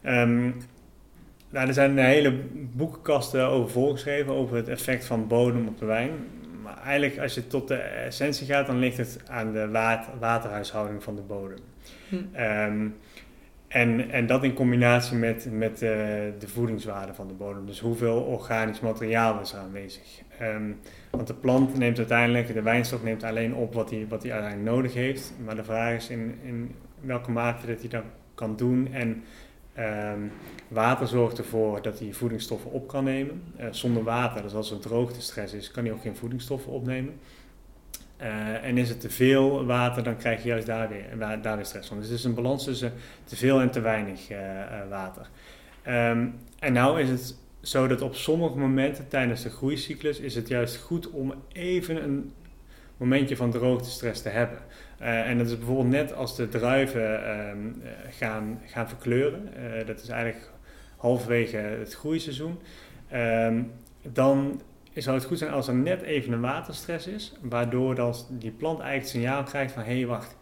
[0.05, 0.55] Um,
[1.49, 6.11] nou, er zijn hele boekenkasten over volgeschreven over het effect van bodem op de wijn.
[6.63, 11.03] Maar eigenlijk als je tot de essentie gaat, dan ligt het aan de water, waterhuishouding
[11.03, 11.57] van de bodem.
[12.09, 12.41] Hm.
[12.41, 12.95] Um,
[13.73, 15.89] en, en dat in combinatie met, met uh,
[16.39, 17.65] de voedingswaarde van de bodem.
[17.65, 20.21] Dus hoeveel organisch materiaal is er aanwezig.
[20.41, 24.71] Um, want de plant neemt uiteindelijk, de wijnstok neemt alleen op wat hij, wat uiteindelijk
[24.75, 25.33] nodig heeft.
[25.45, 28.03] Maar de vraag is in, in welke mate dat hij dat
[28.35, 28.87] kan doen.
[28.91, 29.23] En
[29.79, 30.31] um,
[30.67, 33.43] water zorgt ervoor dat hij voedingsstoffen op kan nemen.
[33.59, 37.13] Uh, zonder water, dus als er droogtestress is, kan hij ook geen voedingsstoffen opnemen.
[38.21, 41.65] Uh, en is het te veel water, dan krijg je juist daar weer, daar weer
[41.65, 41.97] stress van.
[41.97, 45.29] Dus het is een balans tussen te veel en te weinig uh, uh, water.
[45.87, 50.47] Um, en nou is het zo dat op sommige momenten tijdens de groeicyclus is het
[50.47, 52.31] juist goed om even een
[52.97, 54.59] momentje van droogtestress te hebben.
[54.97, 59.49] en dat is bijvoorbeeld net als de druiven um, gaan, gaan verkleuren.
[59.85, 60.51] dat is eigenlijk
[60.97, 62.59] halverwege het groeiseizoen.
[63.13, 63.71] Um,
[64.01, 64.61] dan
[65.01, 68.79] zou het goed zijn als er net even een waterstress is, waardoor dan die plant
[68.79, 70.37] eigenlijk het signaal krijgt van hé hey, wacht,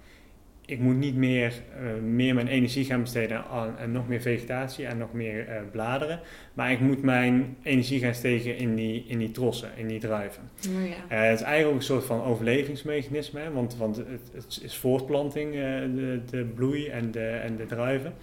[0.65, 4.85] ik moet niet meer, uh, meer mijn energie gaan besteden aan, aan nog meer vegetatie
[4.85, 6.19] en nog meer uh, bladeren,
[6.53, 10.43] maar ik moet mijn energie gaan steken in die, in die trossen, in die druiven.
[10.67, 11.23] Oh, ja.
[11.23, 14.77] uh, het is eigenlijk ook een soort van overlevingsmechanisme, hè, want, want het, het is
[14.77, 18.13] voortplanting, de, de bloei en de, en de druiven.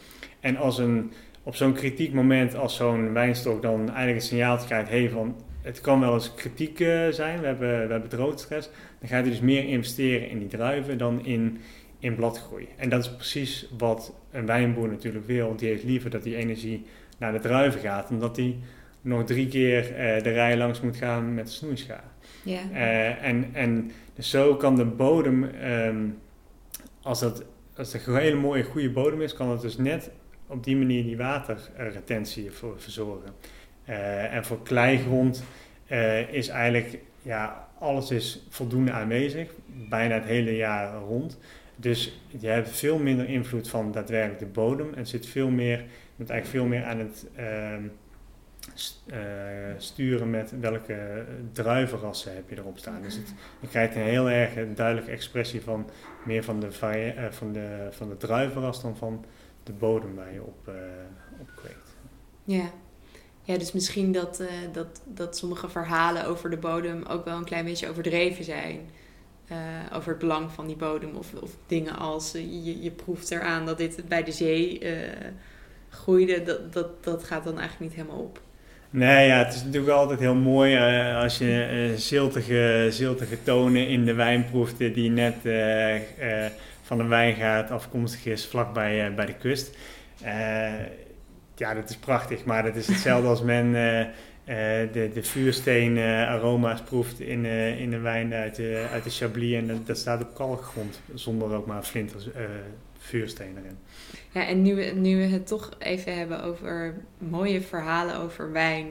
[0.40, 1.12] En als een,
[1.42, 5.36] op zo'n kritiek moment als zo'n wijnstok dan eigenlijk een signaal krijgt, hé hey, van
[5.62, 8.70] het kan wel eens kritiek uh, zijn, we hebben, we hebben droogstress.
[9.00, 11.58] Dan gaat hij dus meer investeren in die druiven dan in,
[11.98, 12.68] in bladgroei.
[12.76, 15.56] En dat is precies wat een wijnboer natuurlijk wil.
[15.56, 16.84] Die heeft liever dat die energie
[17.18, 18.56] naar de druiven gaat, dan dat hij
[19.00, 22.04] nog drie keer uh, de rij langs moet gaan met de snoeischaar.
[22.42, 22.60] Ja.
[22.72, 26.18] Uh, en, en dus zo kan de bodem, um,
[27.02, 27.44] als, dat,
[27.76, 30.10] als het een hele mooie, goede bodem is, kan het dus net
[30.46, 33.32] op die manier die waterretentie voor verzorgen.
[33.88, 35.44] Uh, en voor kleigrond
[35.90, 41.38] uh, is eigenlijk, ja, alles is voldoende aanwezig, bijna het hele jaar rond.
[41.76, 44.94] Dus je hebt veel minder invloed van daadwerkelijk de bodem.
[44.94, 45.84] En zit veel meer, je
[46.16, 47.90] moet eigenlijk veel meer aan het uh,
[48.74, 49.04] st
[49.76, 53.02] sturen met welke druivenrassen heb je erop staan.
[53.02, 55.90] Dus het, je krijgt een heel erg duidelijke expressie van
[56.24, 56.72] meer van de,
[57.30, 59.24] van de, van de druivenras dan van
[59.62, 60.70] de bodem waar je op,
[61.40, 61.96] op kweekt.
[62.44, 62.70] Ja.
[63.48, 67.44] Ja, dus misschien dat, uh, dat, dat sommige verhalen over de bodem ook wel een
[67.44, 68.78] klein beetje overdreven zijn.
[69.50, 69.56] Uh,
[69.92, 71.16] over het belang van die bodem.
[71.16, 74.82] Of, of dingen als uh, je, je proeft eraan dat dit bij de zee
[75.90, 76.42] groeide.
[76.42, 78.40] Dat, dat, dat gaat dan eigenlijk niet helemaal op.
[78.90, 80.76] Nee, ja, het is natuurlijk altijd heel mooi
[81.14, 85.34] als je ziltige, ziltige tonen in de wijn proeft die net
[86.82, 89.76] van een wijngaard afkomstig is vlakbij bij de kust
[91.58, 94.06] ja, dat is prachtig, maar dat is hetzelfde als men uh, uh,
[94.92, 97.44] de, de vuursteen uh, aroma's proeft in,
[97.78, 101.66] in een wijn uit de, uit de Chablis en dat, staat op kalkgrond zonder ook
[101.66, 102.28] maar flinters
[102.98, 103.78] vuursteen erin.
[104.30, 108.86] Ja, en nu we, nu we het toch even hebben over mooie verhalen over wijn,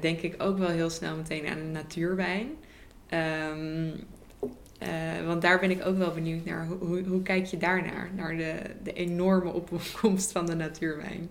[0.00, 2.48] denk ik ook wel heel snel meteen aan natuurwijn.
[3.58, 3.92] Um,
[5.26, 6.66] want daar ben ik ook wel benieuwd naar.
[6.66, 8.10] Hoe, hoe kijk je daarnaar?
[8.16, 11.28] Naar de, de enorme opkomst van de natuurwijn?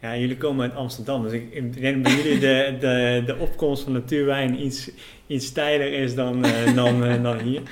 [0.00, 3.92] Ja, jullie komen uit Amsterdam, dus ik, denk bij jullie de, de, de opkomst van
[3.92, 4.90] natuurwijn iets,
[5.26, 7.62] iets steiler is dan, uh, dan, uh, dan hier.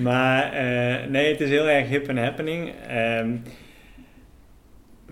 [0.00, 2.72] Maar uh, nee, het is heel erg hip en happening.
[3.20, 3.42] Um,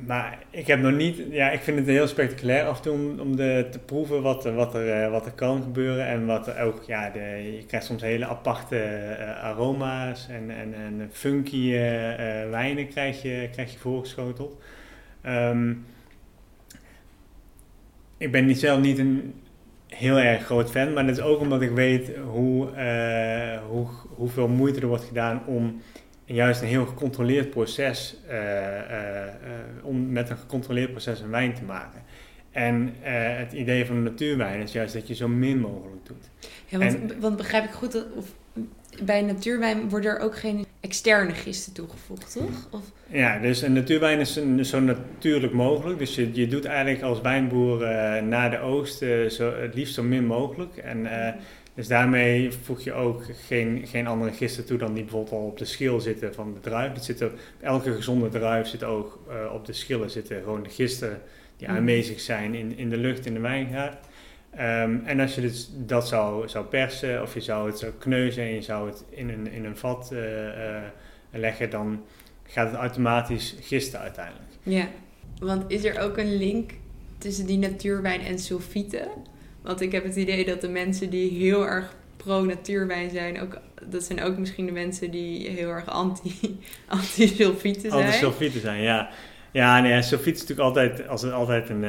[0.06, 3.20] maar ik heb nog niet, ja, ik vind het heel spectaculair af en toe om,
[3.20, 6.06] om de, te proeven wat, wat, er, wat er kan gebeuren.
[6.06, 11.70] En wat ook, ja, de, je krijgt soms hele aparte aroma's en, en, en funky
[12.50, 14.62] wijnen krijg je, krijg je voorgeschoteld.
[15.26, 15.84] Um,
[18.22, 19.34] ik ben niet zelf niet een
[19.86, 22.68] heel erg groot fan, maar dat is ook omdat ik weet hoe,
[23.68, 25.80] hoe, hoeveel moeite er wordt gedaan om
[26.24, 29.22] juist een heel gecontroleerd proces, uh, uh,
[29.82, 32.02] om met een gecontroleerd proces een wijn te maken.
[32.50, 36.30] En het idee van natuurwijn is juist dat je zo min mogelijk doet.
[36.66, 38.26] Ja, want, en, want begrijp ik goed dat of,
[39.02, 42.68] bij natuurwijn worden er ook geen externe gisten toegevoegd, toch?
[42.70, 42.80] Of?
[43.06, 45.98] Ja, dus een natuurwijn is een, zo natuurlijk mogelijk.
[45.98, 47.78] Dus je, je doet eigenlijk als wijnboer
[48.22, 50.76] na de oogst zo, het liefst zo min mogelijk.
[50.76, 51.06] En
[51.74, 55.58] dus daarmee voeg je ook geen, geen andere gisten toe dan die bijvoorbeeld al op
[55.58, 56.92] de schil zitten van de druif.
[56.92, 59.18] Het zit op elke gezonde druif zit ook
[59.52, 61.20] op de schillen zitten gewoon de gisten
[61.56, 61.76] die mm.
[61.76, 64.06] aanwezig zijn in, in de lucht in de wijngaard.
[64.54, 68.42] Um, en als je dus dat zou, zou persen of je zou het zou kneuzen
[68.42, 70.82] en je zou het in een, in een vat uh, uh,
[71.30, 72.04] leggen, dan
[72.42, 74.50] gaat het automatisch gisten uiteindelijk.
[74.62, 74.88] Ja,
[75.38, 76.70] want is er ook een link
[77.18, 79.08] tussen die natuurwijn en sulfieten?
[79.62, 84.02] Want ik heb het idee dat de mensen die heel erg pro-natuurwijn zijn, ook, dat
[84.02, 88.04] zijn ook misschien de mensen die heel erg anti, anti-sulfieten zijn.
[88.04, 89.10] Anti-sulfieten zijn, ja.
[89.52, 91.84] Ja, nee, sulfiet is natuurlijk altijd, als het altijd een,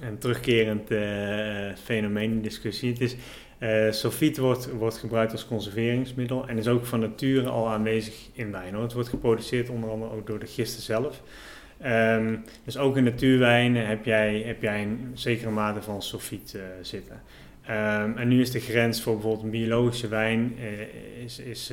[0.00, 2.90] een terugkerend uh, fenomeen in discussie.
[2.90, 3.16] Het is,
[3.58, 8.52] uh, sulfiet wordt, wordt gebruikt als conserveringsmiddel en is ook van nature al aanwezig in
[8.52, 8.74] wijn.
[8.74, 11.22] Het wordt geproduceerd onder andere ook door de gisten zelf.
[11.84, 16.62] Um, dus ook in natuurwijnen heb jij, heb jij een zekere mate van sulfiet uh,
[16.80, 17.22] zitten.
[17.70, 20.56] Um, en nu is de grens voor bijvoorbeeld een biologische wijn
[21.24, 21.72] is, is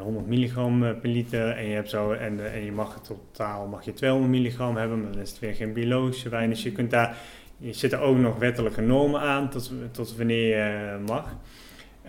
[0.00, 1.50] 100 milligram per liter.
[1.50, 5.12] En je, hebt zo, en, en je mag totaal mag je 200 milligram hebben, maar
[5.12, 6.50] dan is het weer geen biologische wijn.
[6.50, 7.16] Dus je kunt daar,
[7.56, 11.36] je zit er ook nog wettelijke normen aan tot, tot wanneer je mag.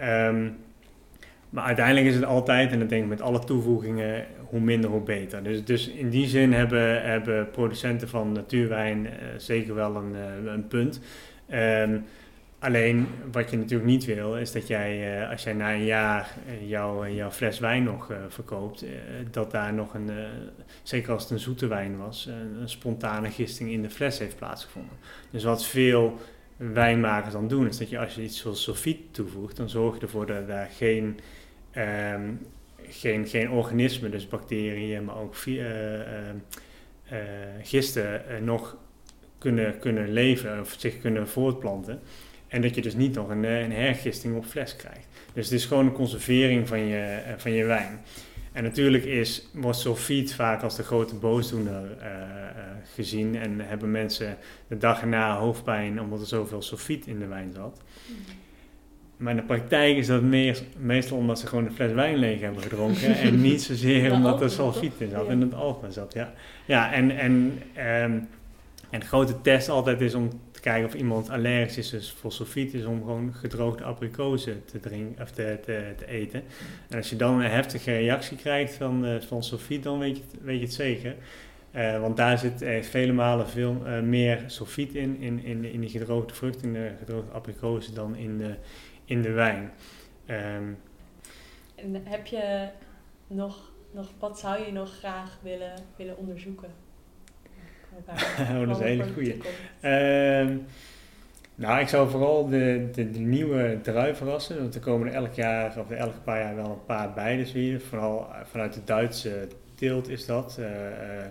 [0.04, 0.58] Um,
[1.50, 5.02] maar uiteindelijk is het altijd, en dat denk ik met alle toevoegingen, hoe minder hoe
[5.02, 5.44] beter.
[5.44, 9.08] Dus, dus in die zin hebben, hebben producenten van natuurwijn
[9.38, 10.16] zeker wel een,
[10.48, 11.00] een punt.
[11.54, 12.06] Um,
[12.60, 16.36] alleen wat je natuurlijk niet wil, is dat jij, uh, als jij na een jaar
[16.62, 18.86] jouw, jouw fles wijn nog verkoopt,
[19.32, 20.10] dat daar nog een,
[20.84, 22.30] zeker als het een zoete wijn was,
[22.60, 24.98] een spontane gisting in de fles heeft plaatsgevonden.
[25.30, 26.18] Dus wat veel
[26.58, 30.02] wijnmakers dan doen, is dat je als je iets zoals sulfiet toevoegt, dan zorg je
[30.02, 31.20] ervoor dat daar geen
[31.76, 32.40] um,
[32.90, 35.60] geen, geen organismen, dus bacteriën, maar ook uh,
[37.62, 38.78] gisten nog
[39.38, 42.00] kunnen, kunnen leven of zich kunnen voortplanten.
[42.50, 45.08] En dat je dus niet nog een, een hergisting op fles krijgt.
[45.34, 48.00] Dus het is gewoon een conservering van je, van je wijn.
[48.52, 52.14] En natuurlijk is, wordt sulfiet vaak als de grote boosdoener uh, uh,
[52.94, 53.36] gezien.
[53.36, 54.38] En hebben mensen
[54.68, 57.82] de dag erna hoofdpijn omdat er zoveel sulfiet in de wijn zat.
[58.08, 58.16] Mm.
[59.20, 62.42] Maar in de praktijk is dat meer, meestal omdat ze gewoon een fles wijn leeg
[62.42, 63.16] hebben gedronken.
[63.16, 66.14] en niet zozeer omdat er sulfiet in zat, en het alfa zat.
[66.14, 66.34] Ja,
[66.66, 67.34] ja en, en,
[68.04, 68.28] um,
[68.90, 70.30] en de grote test altijd is om
[70.60, 75.24] kijken of iemand allergisch is dus voor sulfiet, is om gewoon gedroogde abrikozen te, drinken,
[75.24, 76.44] of te, te, te, eten.
[76.90, 80.24] En als je dan een heftige reactie krijgt van, uh, van sulfiet, dan weet je,
[80.42, 81.16] weet je het zeker.
[81.76, 85.90] Uh, want daar zit uh, vele malen veel meer sulfiet in, in, in, in die
[85.90, 88.56] gedroogde vruchten, in de gedroogde abrikozen, dan in de,
[89.06, 89.72] in de wijn.
[90.28, 90.78] Um,
[91.76, 92.70] en heb je
[93.28, 96.70] nog, nog, wat zou je nog graag willen, willen onderzoeken?
[98.52, 99.36] oh, dat is een hele goede.
[100.50, 100.66] Um,
[101.56, 105.34] nou, ik zou vooral de, de, de, nieuwe druiven rassen, want er komen er elk
[105.34, 107.38] jaar of elke paar jaar wel een paar bij.
[107.38, 110.68] Dus hier, vooral vanuit de Duitse teelt is dat, uh,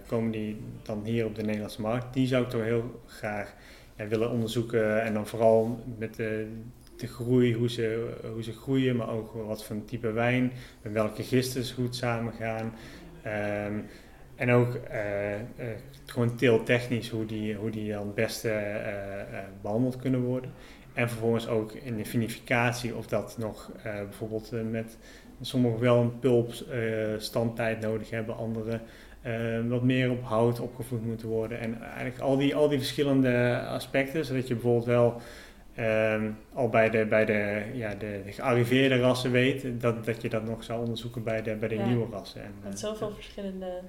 [0.06, 2.14] komen die dan hier op de Nederlandse markt.
[2.14, 3.54] Die zou ik toch heel graag
[3.96, 6.46] ja, willen onderzoeken en dan vooral met de,
[6.96, 10.52] de groei, hoe ze, hoe ze groeien, maar ook wat voor type wijn,
[10.82, 12.72] met welke gisten ze goed samengaan.
[13.66, 13.84] Um,
[14.38, 15.38] en ook uh, uh,
[16.06, 20.50] gewoon teeltechnisch, hoe die, hoe die dan het beste uh, behandeld kunnen worden.
[20.92, 24.96] En vervolgens ook in de vinificatie, of dat nog bijvoorbeeld met
[25.40, 28.80] sommigen wel een pulpstandtijd nodig hebben, anderen
[29.68, 31.58] wat meer op hout opgevoed moeten worden.
[31.60, 35.20] En eigenlijk al die, al die verschillende aspecten, zodat je bijvoorbeeld wel
[35.80, 40.28] Um, al bij de, bij de, ja, de, de, gearriveerde rassen weet, dat, dat je
[40.28, 41.86] dat nog zou onderzoeken bij de, bij de ja.
[41.86, 42.42] nieuwe rassen.
[42.64, 43.80] En, zoveel verschillende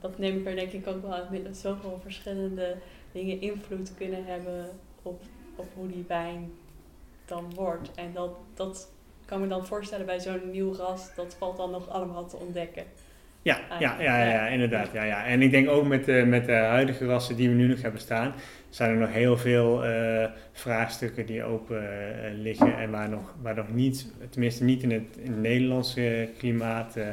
[0.00, 2.76] dat neem ik er denk ik ook wel uit dat zoveel verschillende
[3.12, 4.70] dingen invloed kunnen hebben
[5.02, 5.22] op,
[5.56, 6.50] op hoe die wijn
[7.24, 7.90] dan wordt.
[7.94, 8.92] En dat, dat
[9.24, 12.84] kan me dan voorstellen bij zo'n nieuw ras, dat valt dan nog allemaal te ontdekken.
[13.42, 14.92] Ja, ja, ja, ja, inderdaad.
[14.92, 15.26] Ja, ja.
[15.26, 18.00] En ik denk ook met de, met de huidige rassen die we nu nog hebben
[18.00, 18.34] staan,
[18.68, 23.54] zijn er nog heel veel uh, vraagstukken die open uh, liggen en waar nog, waar
[23.54, 27.04] nog niet, tenminste niet in het, in het Nederlandse klimaat, uh,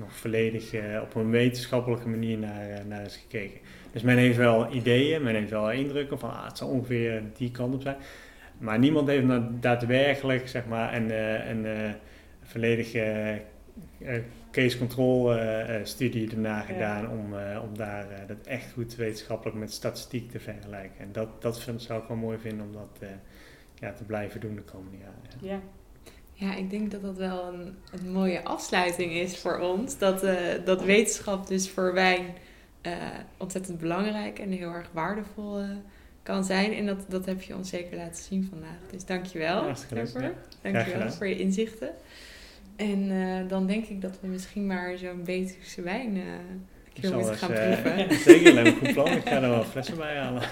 [0.00, 0.72] nog volledig
[1.02, 3.60] op een wetenschappelijke manier naar, naar is gekeken.
[3.92, 7.50] Dus men heeft wel ideeën, men heeft wel indrukken van ah, het zal ongeveer die
[7.50, 7.96] kant op zijn.
[8.58, 11.10] Maar niemand heeft nou daadwerkelijk zeg maar, een,
[11.50, 11.94] een
[12.42, 13.40] volledige
[14.50, 15.34] case control
[15.82, 20.98] studie erna gedaan om, om daar dat echt goed wetenschappelijk met statistiek te vergelijken.
[20.98, 23.08] En dat, dat vind, zou ik wel mooi vinden om dat
[23.74, 25.40] ja, te blijven doen de komende jaren.
[25.40, 25.60] Ja.
[26.40, 26.54] Ja.
[26.54, 29.98] ik denk dat dat wel een, een mooie afsluiting is voor ons.
[29.98, 30.26] Dat,
[30.64, 32.26] dat wetenschap dus voor wijn
[33.36, 35.62] ontzettend belangrijk en heel erg waardevol
[36.22, 36.72] kan zijn.
[36.72, 38.90] En dat, dat heb je ons zeker laten zien vandaag.
[38.90, 40.22] Dus dankjewel ja, daarvoor.
[40.22, 40.32] Ja.
[40.62, 41.90] Dankjewel voor je inzichten.
[42.76, 46.62] En uh, dan denk ik dat we misschien maar zo'n Betuwse wijn uh, een
[46.92, 48.14] keer moeten gaan uh, proeven.
[48.32, 49.06] Zeker, een goed plan.
[49.06, 50.42] Ik ga er wel flessen bij halen.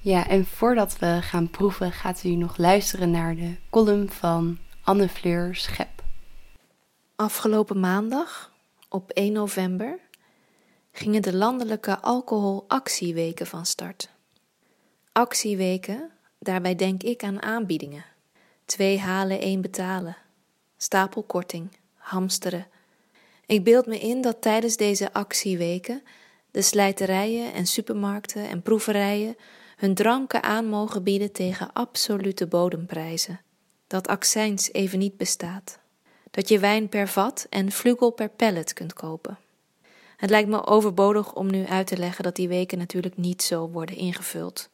[0.00, 5.08] Ja, en voordat we gaan proeven, gaat u nog luisteren naar de column van Anne
[5.08, 6.02] Fleur Schep.
[7.16, 8.52] Afgelopen maandag,
[8.88, 9.98] op 1 november,
[10.92, 14.08] gingen de landelijke alcoholactieweken van start.
[15.12, 18.04] Actieweken, daarbij denk ik aan aanbiedingen.
[18.64, 20.16] Twee halen, één betalen
[20.76, 22.66] stapelkorting, hamsteren.
[23.46, 26.02] Ik beeld me in dat tijdens deze actieweken
[26.50, 29.36] de slijterijen en supermarkten en proeverijen
[29.76, 33.40] hun dranken aan mogen bieden tegen absolute bodemprijzen.
[33.86, 35.78] Dat accijns even niet bestaat.
[36.30, 39.38] Dat je wijn per vat en vlugel per pellet kunt kopen.
[40.16, 43.68] Het lijkt me overbodig om nu uit te leggen dat die weken natuurlijk niet zo
[43.68, 44.68] worden ingevuld.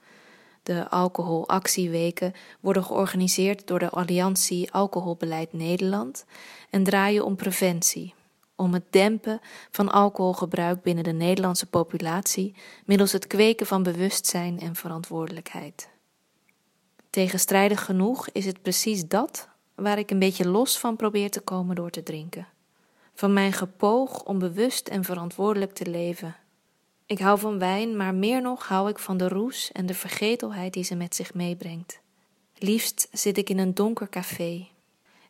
[0.62, 6.24] De alcoholactieweken worden georganiseerd door de Alliantie Alcoholbeleid Nederland
[6.70, 8.14] en draaien om preventie,
[8.56, 9.40] om het dempen
[9.70, 12.54] van alcoholgebruik binnen de Nederlandse populatie
[12.84, 15.88] middels het kweken van bewustzijn en verantwoordelijkheid.
[17.10, 21.76] Tegenstrijdig genoeg is het precies dat waar ik een beetje los van probeer te komen
[21.76, 22.48] door te drinken.
[23.14, 26.36] Van mijn gepoog om bewust en verantwoordelijk te leven
[27.10, 30.72] ik hou van wijn, maar meer nog hou ik van de roes en de vergetelheid
[30.72, 32.00] die ze met zich meebrengt.
[32.58, 34.68] Liefst zit ik in een donker café.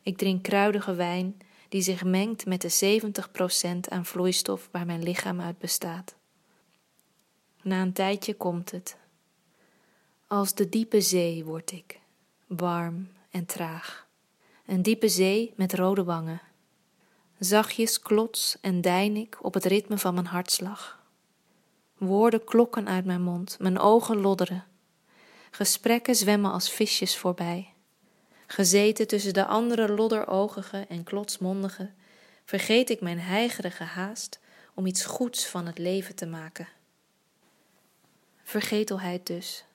[0.01, 1.37] Ik drink kruidige wijn
[1.69, 2.99] die zich mengt met de
[3.85, 6.15] 70% aan vloeistof waar mijn lichaam uit bestaat.
[7.61, 8.97] Na een tijdje komt het.
[10.31, 11.99] Als de diepe zee word ik,
[12.47, 14.07] warm en traag.
[14.65, 16.41] Een diepe zee met rode wangen.
[17.39, 21.03] Zachtjes klots en dein ik op het ritme van mijn hartslag.
[21.97, 24.65] Woorden klokken uit mijn mond, mijn ogen lodderen.
[25.49, 27.73] Gesprekken zwemmen als visjes voorbij.
[28.47, 31.91] Gezeten tussen de andere lodderoogige en klotsmondige,
[32.45, 34.39] vergeet ik mijn heigerige haast
[34.73, 36.67] om iets goeds van het leven te maken.
[38.43, 39.65] Vergetelheid dus.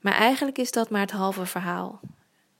[0.00, 2.00] Maar eigenlijk is dat maar het halve verhaal.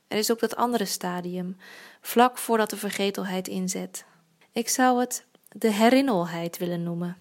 [0.09, 1.57] Er is ook dat andere stadium,
[2.01, 4.05] vlak voordat de vergetelheid inzet.
[4.53, 7.19] Ik zou het de herinnerheid willen noemen.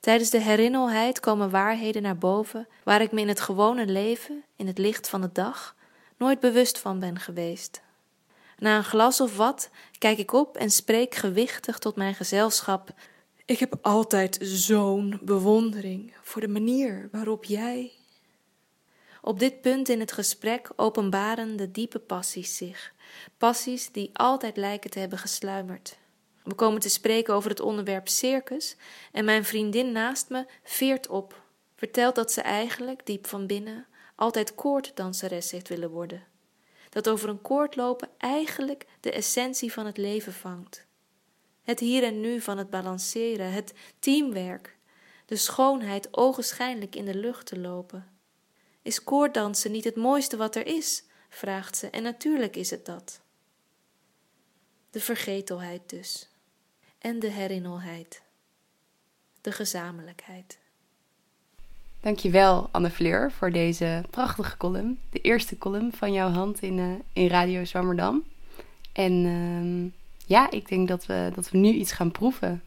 [0.00, 4.66] Tijdens de herinnerheid komen waarheden naar boven waar ik me in het gewone leven, in
[4.66, 5.74] het licht van de dag,
[6.16, 7.82] nooit bewust van ben geweest.
[8.58, 12.90] Na een glas of wat kijk ik op en spreek gewichtig tot mijn gezelschap.
[13.44, 17.95] Ik heb altijd zo'n bewondering voor de manier waarop jij.
[19.26, 22.92] Op dit punt in het gesprek openbaren de diepe passies zich,
[23.38, 25.98] passies die altijd lijken te hebben gesluimerd.
[26.42, 28.76] We komen te spreken over het onderwerp circus
[29.12, 31.42] en mijn vriendin naast me veert op,
[31.76, 36.24] vertelt dat ze eigenlijk, diep van binnen, altijd koorddanseres heeft willen worden.
[36.88, 40.86] Dat over een koord lopen eigenlijk de essentie van het leven vangt.
[41.62, 44.76] Het hier en nu van het balanceren, het teamwerk,
[45.24, 48.15] de schoonheid ogenschijnlijk in de lucht te lopen.
[48.86, 51.04] Is koorddansen niet het mooiste wat er is?
[51.28, 53.20] vraagt ze, en natuurlijk is het dat.
[54.90, 56.28] De vergetelheid dus
[56.98, 58.22] en de herinnerheid.
[59.40, 60.58] De gezamenlijkheid.
[62.00, 65.00] Dankjewel Anne Fleur voor deze prachtige column.
[65.10, 68.24] De eerste column van jouw hand in, uh, in Radio Zwammerdam.
[68.92, 69.92] En uh,
[70.26, 72.62] ja, ik denk dat we, dat we nu iets gaan proeven.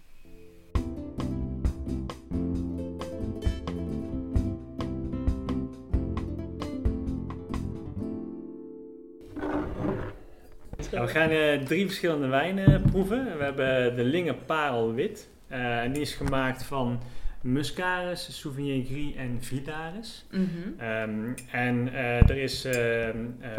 [11.02, 13.38] We gaan uh, drie verschillende wijnen proeven.
[13.38, 15.30] We hebben de Linge Parel Wit.
[15.52, 17.02] Uh, en die is gemaakt van
[17.42, 20.26] Muscaris, Sauvignon Gris en Vidaris.
[20.32, 20.46] Mhm.
[20.78, 23.54] Ehm, en eh, er is, ehm, eh,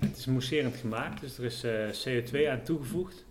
[0.00, 1.72] het is mousserend gemaakt, dus er is eh,
[2.04, 3.24] CO2 aan toegevoegd.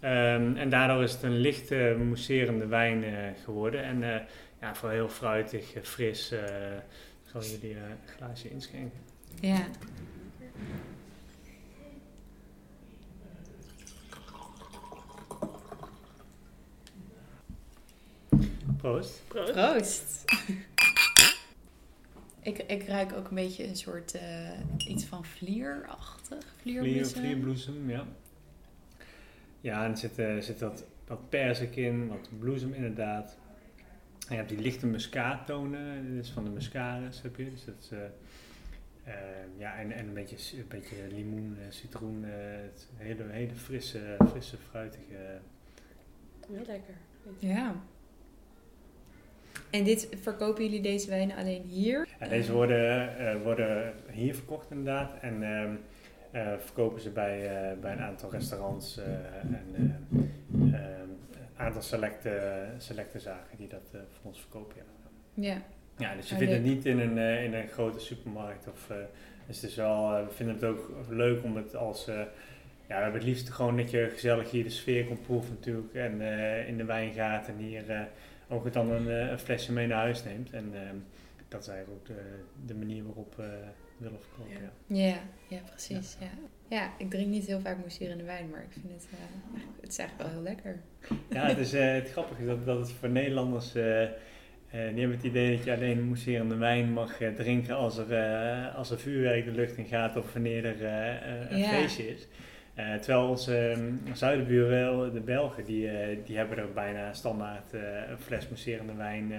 [0.00, 3.12] Ehm, en daardoor is het een lichte mousserende wijn eh,
[3.44, 3.82] geworden.
[3.84, 4.20] En eh,
[4.60, 6.30] ja, vooral heel fruitig, eh, fris.
[6.32, 6.38] eh,
[7.24, 8.98] ik zal jullie eh, een glaasje inschenken.
[9.40, 9.66] Ja.
[18.90, 19.22] Proost.
[19.28, 20.24] Proost.
[22.50, 24.50] ik, ik ruik ook een beetje een soort eh,
[24.88, 26.44] iets van vlierachtig.
[26.60, 27.20] Vlier, Vlierbloesem.
[27.20, 28.06] vlierbloesem, ja.
[29.60, 33.36] Ja, en er zit, eh, zit wat, wat perzik in, wat bloesem inderdaad.
[34.28, 37.50] En je hebt die lichte muskaattonen, dit is van de muscaris heb je.
[37.50, 38.04] Dus dat is, eh,
[39.04, 42.24] eh, ja, en, en een beetje, een beetje limoen, eh, citroen.
[42.24, 42.30] eh,
[42.62, 45.40] het hele, hele frisse, frisse, fruitige.
[46.48, 46.94] Heel lekker.
[47.38, 47.74] Ja.
[49.70, 52.08] En dit, verkopen jullie deze wijnen alleen hier?
[52.20, 55.12] Ja, deze worden, eh, worden hier verkocht inderdaad.
[55.20, 55.74] En ehm,
[56.30, 59.04] eh, verkopen ze bij, eh, bij een aantal restaurants eh,
[59.42, 64.76] en eh, ehm, een aantal selecte, selecte zaken die dat eh, voor ons verkopen.
[64.76, 64.82] Ja,
[65.52, 65.62] Ja.
[65.98, 68.68] ja dus je Oh, vindt het niet in een, eh, in een grote supermarkt.
[68.68, 68.96] Of, eh,
[69.46, 72.08] dus het is wel, eh, we vinden het ook leuk om het als...
[72.08, 72.14] eh,
[72.88, 75.94] ja, we hebben het liefst gewoon dat je gezellig hier de sfeer komt proeven natuurlijk.
[75.94, 78.00] En eh, in de wijngaard en hier eh,
[78.48, 80.50] ook dan een, eh, een flesje mee naar huis neemt.
[80.50, 80.96] En ehm,
[81.48, 82.22] dat is eigenlijk ook de,
[82.66, 83.58] de manier waarop we
[83.98, 84.52] willen verkopen.
[84.86, 85.06] Ja.
[85.06, 85.18] Ja,
[85.48, 86.16] ja precies.
[86.20, 86.26] Ja.
[86.68, 86.90] Ja.
[86.98, 89.18] ik drink niet heel vaak mousserende wijn, maar ik vind het, eh,
[89.54, 90.80] eigenlijk- het is eigenlijk wel heel lekker.
[91.30, 94.10] Ja, het is eh, het grappige is dat, dat het voor Nederlanders, eh, eh,
[94.70, 98.74] die hebben het idee dat je alleen mousserende wijn mag eh, drinken als er, eh,
[98.74, 101.68] als er vuurwerk de lucht in gaat of wanneer er eh, eh, een Ja.
[101.68, 102.26] feestje is.
[102.76, 107.80] Eh, terwijl onze um, zuidenburen, de Belgen, die, eh, die hebben er bijna standaard eh,
[108.10, 109.32] een fles mousserende wijn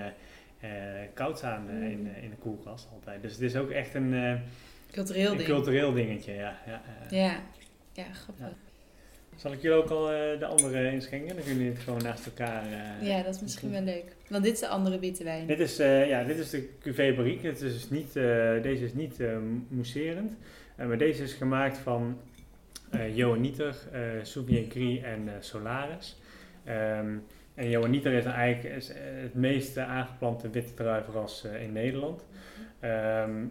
[1.13, 1.51] koud eh,
[1.91, 3.21] in, eh, in de koelkast altijd.
[3.21, 4.39] Dus het is ook echt een,
[4.91, 5.49] Cultureel een ding.
[5.49, 6.33] cultureel dingetje.
[6.33, 6.81] Ja, ja.
[7.09, 7.39] Ja,
[7.93, 8.45] ja grappig.
[9.35, 10.05] Zal ik jullie ook al
[10.39, 11.27] de andere inschenken?
[11.27, 12.63] Dan kunnen jullie het gewoon naast elkaar...
[13.01, 14.15] Ja, dat is misschien wel leuk.
[14.29, 15.47] Want dit is de andere witte wijn.
[15.47, 17.41] Dit is, ja, dit is de Cuvée Barrique.
[17.49, 18.13] Dit is dus niet,
[18.63, 19.19] deze is niet
[19.67, 20.33] mousserend.
[20.75, 22.17] Maar deze is gemaakt van
[22.91, 26.21] eh Johanniter, eh Sauvignon Gris en eh, Solaris.
[26.63, 27.17] Ehm,
[27.55, 32.25] en Johanniter is eigenlijk eh, het meest eh, aangeplante witte druivenras eh, in Nederland.
[32.79, 33.45] Ehm,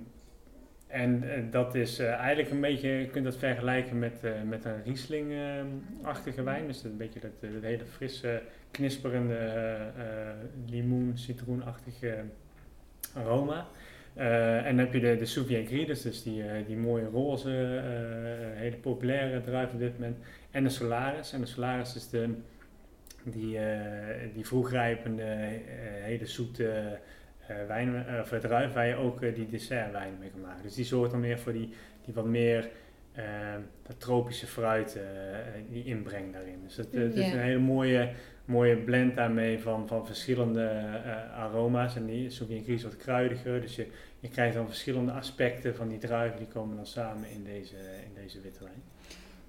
[0.87, 4.65] en eh, dat is eh, eigenlijk een beetje, je kunt dat vergelijken met, eh, met
[4.65, 6.67] een Riesling-achtige wijn.
[6.67, 10.35] Dus een beetje dat, eh, dat hele frisse, knisperende eh, eh,
[10.67, 12.25] limoen, citroenachtige
[13.15, 13.67] aroma.
[14.17, 18.61] Eh, en dan heb je de, de Gris, dus, die, eh, die mooie roze, eh,
[18.61, 20.17] hele populaire druif op dit moment.
[20.51, 21.33] En de Solaris.
[21.33, 22.35] En de Solaris is de,
[23.23, 23.59] die,
[24.35, 25.25] die vroegrijpende,
[26.03, 26.99] hele zoete
[27.67, 30.63] wijn, of druif waar je ook die dessertwijn mee kan maken.
[30.63, 31.71] Dus die zorgt dan meer voor die,
[32.05, 32.69] die wat meer
[33.83, 34.99] dat tropische fruit,
[35.71, 36.61] die inbreng daarin.
[36.65, 38.11] Dus het, het is een hele mooie,
[38.47, 41.97] mooie blend daarmee van, van verschillende eh, aroma's.
[41.97, 43.87] En die Sauvignon wat kruidiger, dus je,
[44.21, 48.23] je krijgt dan verschillende aspecten van die druiven, die komen dan samen in deze, in
[48.23, 48.83] deze witte wijn.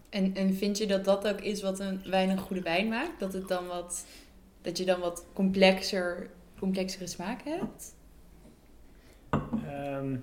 [0.10, 3.20] En, en vind je dat dat ook is wat een wijn een goede wijn maakt?
[3.20, 4.06] Dat, het dan wat,
[4.62, 6.30] dat je dan wat complexer,
[6.60, 7.96] complexere smaak hebt?
[9.68, 10.16] Ehm,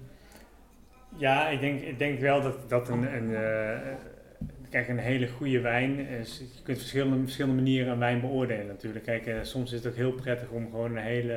[1.16, 3.92] ja, ik denk, ik denk wel dat, dat een, een, eh,
[4.74, 6.38] kijk, een hele goede wijn is.
[6.38, 9.04] Je kunt verschillende, verschillende manieren een wijn beoordelen natuurlijk.
[9.04, 11.34] Kijk, eh, soms is het ook heel prettig om gewoon een hele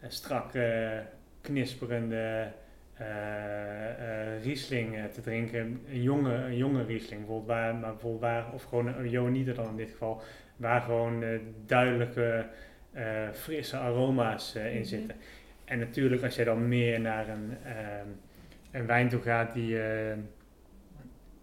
[0.00, 1.02] eh, strakke,
[1.40, 2.46] knisperende
[2.94, 5.80] eh, Riesling te drinken.
[5.90, 9.68] Een jonge, een jonge Riesling bijvoorbeeld, waar, maar bijvoorbeeld waar, of gewoon een Johanniter dan
[9.68, 10.22] in dit geval,
[10.56, 11.24] waar gewoon
[11.66, 12.46] duidelijke,
[13.32, 14.84] frisse aroma's in Mhm.
[14.84, 15.16] zitten.
[15.64, 18.06] En natuurlijk, als je dan meer naar een, ehm,
[18.70, 19.76] een wijn toe gaat die,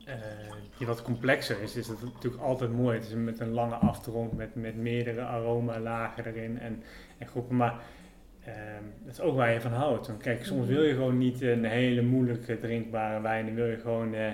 [0.07, 2.97] eh, eh, die wat complexer is, is dat natuurlijk altijd mooi.
[2.97, 6.83] Het is met een lange aftronk, met, met meerdere aromalagen erin en,
[7.17, 7.55] en groepen.
[7.55, 7.75] Maar
[8.45, 10.07] ehm, dat is ook waar je van houdt.
[10.07, 10.73] Want kijk, soms Mhm.
[10.73, 13.45] wil je gewoon niet een hele moeilijke drinkbare wijn.
[13.45, 14.27] Dan wil je gewoon eh,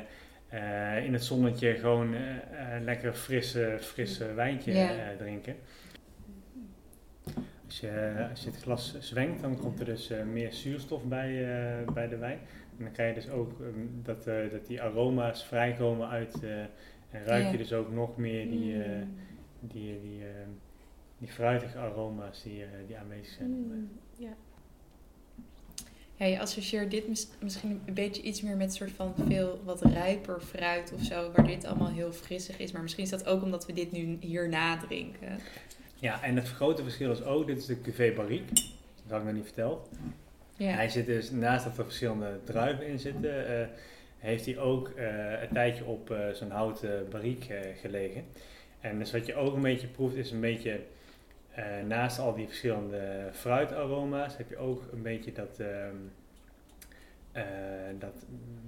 [0.50, 2.22] eh, in het zonnetje gewoon eh,
[2.76, 4.90] eh, lekker frisse, frisse wijntje Ja.
[4.90, 5.56] eh, drinken.
[7.74, 11.30] Als je, als je het glas zwengt, dan komt er dus eh, meer zuurstof bij,
[11.84, 12.40] eh, bij de wijn.
[12.78, 16.44] En dan krijg je dus ook ehm, dat, eh, dat die aroma's vrijkomen uit.
[17.12, 17.58] en ruik je Ja.
[17.58, 19.14] dus ook nog meer die, Mm.
[19.60, 20.30] die, die, eh,
[21.18, 23.50] die fruitige aroma's die, die aanwezig zijn.
[23.50, 24.34] Mm, ja.
[26.16, 29.82] Ja, je associeert dit mis- misschien een beetje iets meer met soort van veel wat
[29.82, 32.72] rijper fruit of zo, waar dit allemaal heel frissig is.
[32.72, 35.38] Maar misschien is dat ook omdat we dit nu hierna drinken.
[36.04, 38.54] Ja, en het grote verschil is ook, dit is de Cuvée Barrique.
[38.54, 39.90] Dat had ik nog niet verteld.
[40.58, 40.72] Ja.
[40.72, 43.68] Hij zit dus, naast dat er verschillende druiven in zitten, eh,
[44.18, 47.48] heeft hij ook eh, een tijdje op eh, zo'n houten bariek
[47.82, 48.24] gelegen.
[48.80, 50.80] En dus wat je ook een beetje proeft is een beetje,
[51.88, 55.96] naast al die verschillende fruitaroma's, heb je ook een beetje dat, ehm,
[57.34, 57.44] eh,
[58.00, 58.26] dat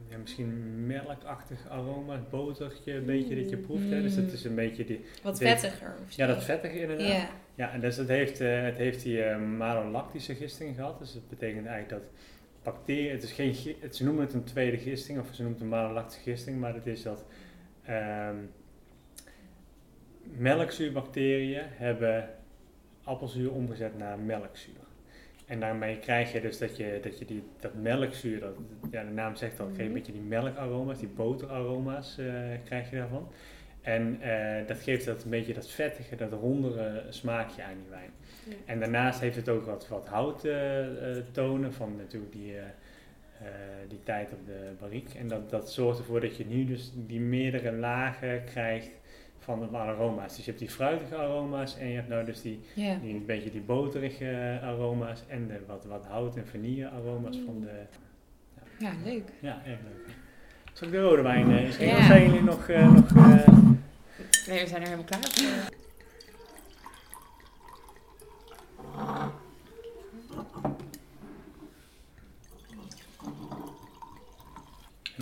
[0.10, 3.90] ja, misschien melkachtig aroma, botertje, een beetje dat je proeft.
[3.90, 4.02] Hè?
[4.02, 7.08] Dus dat is een beetje die, Wat Dit- vettiger of ja, dat vettige inderdaad.
[7.08, 7.30] Ja.
[7.56, 11.00] Ja, en dus het heeft, eh, het heeft die eh, malolactische gisting gehad.
[11.00, 12.12] Dus dat betekent eigenlijk dat
[12.64, 15.62] bacteriën, het is geen, het, ze noemen het een tweede gisting, of ze noemen het
[15.62, 17.26] een malolactische gisting, maar het is dat
[17.84, 18.36] ehm
[20.38, 22.30] melkzuurbacteriën hebben
[23.04, 24.74] appelzuur omgezet naar melkzuur.
[25.46, 28.56] En daarmee krijg je dus dat je, dat, je die, dat melkzuur, dat,
[28.92, 29.98] ja, de naam zegt al, krijg je een Mhm.
[30.00, 32.26] beetje die melkaroma's, die boteraroma's eh,
[32.64, 33.28] krijg je daarvan.
[33.82, 38.10] En eh, dat geeft dat een beetje dat vettige, dat rondere smaakje aan die wijn.
[38.50, 38.56] Ja.
[38.66, 42.64] En daarnaast heeft het ook wat, wat houttonen van natuurlijk die, eh,
[43.40, 43.48] eh,
[43.88, 45.14] die tijd op de barriek.
[45.14, 48.90] En dat, dat zorgt ervoor dat je nu dus die meerdere lagen krijgt
[49.46, 50.28] van de aroma's.
[50.36, 52.96] Dus je hebt die fruitige aroma's en je hebt nou dus die, Ja.
[53.02, 57.62] die een beetje die boterige aroma's en de wat, wat hout- en vanille aroma's van
[57.62, 57.72] de...
[58.80, 59.24] ja, leuk.
[59.40, 60.16] Ja, erg leuk.
[60.74, 61.98] Zal ik de rode wijn uh, Ja.
[61.98, 62.68] Of zijn jullie nog...
[62.70, 63.48] eh, nog eh,
[64.48, 65.74] Nee, we zijn er helemaal klaar voor.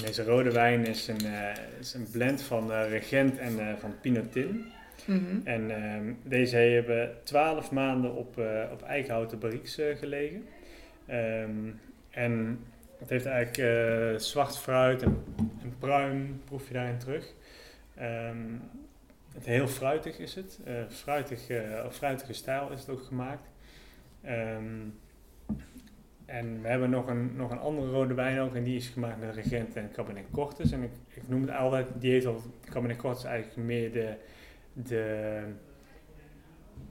[0.05, 3.95] Deze rode wijn is een, eh, is een blend van eh, Regent en eh, van
[4.01, 4.65] Pinotin.
[5.05, 5.39] Mhm.
[5.43, 8.37] En ehm, deze hebben 12 maanden op,
[8.71, 10.45] op eikenhouten barriques gelegen.
[11.05, 11.71] Ehm,
[12.09, 12.59] en
[12.99, 17.33] het heeft eigenlijk zwart fruit en, en pruim, proef je daarin terug.
[17.95, 18.37] Ehm,
[19.33, 20.59] het heel fruitig is het.
[20.89, 21.39] Fruitig,
[21.85, 23.49] op fruitige stijl is het ook gemaakt.
[26.25, 28.55] En we hebben nog een, nog een andere rode wijn ook.
[28.55, 30.71] En die is gemaakt met Regent en Cabernet Cortes.
[30.71, 34.13] En ik, ik noem het altijd, die heet al Cabernet Cortes eigenlijk meer de...
[34.73, 35.39] de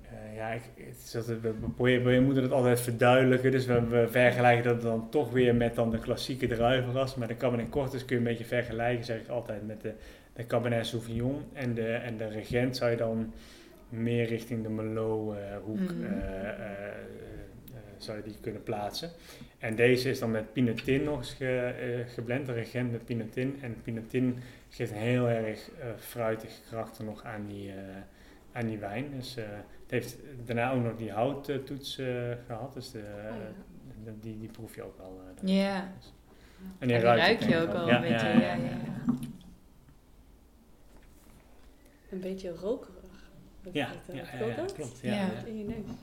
[0.02, 3.50] eh, ja, ik, het is we, we proberen- we moeten het altijd verduidelijken.
[3.50, 7.14] Dus we, we vergelijken dat dan toch weer met dan de klassieke druivenras.
[7.14, 9.92] Maar de Cabernet Cortes kun je een beetje vergelijken, zeg ik altijd, met de,
[10.32, 11.42] de Cabernet Sauvignon.
[11.52, 13.32] En de, en de Regent zou je dan
[13.88, 16.04] meer richting de Merlot eh, hoek Mhm.
[18.04, 19.10] Zou je die kunnen plaatsen.
[19.58, 21.58] En deze is dan met pinotin nog eens ge,
[22.06, 23.58] eh, geblend, de regent met pinotin.
[23.62, 24.38] En pinotin
[24.68, 27.76] geeft een heel erg eh fruitige karakter nog aan die, eh,
[28.52, 29.06] aan die wijn.
[29.16, 29.44] Dus eh,
[29.82, 32.06] het heeft daarna ook nog die houttoets eh
[32.46, 32.74] gehad.
[32.74, 33.34] Dus de, Oh,
[34.04, 35.20] de- die, die proef je ook al.
[35.42, 35.48] eh.
[35.48, 35.92] Ja.
[35.98, 36.12] Dus-
[36.62, 38.26] En En die ruik ruik je ook al Ja, een beetje.
[38.26, 39.14] ja, Ja, ja, ja, ja.
[42.10, 43.30] Een beetje rokerig.
[43.72, 44.72] Ja, Dat, ja, ja, klopt ja, dat?
[44.72, 45.00] klopt.
[45.02, 45.12] Ja.
[45.14, 45.44] Ja, ja.
[45.46, 45.94] In je neus.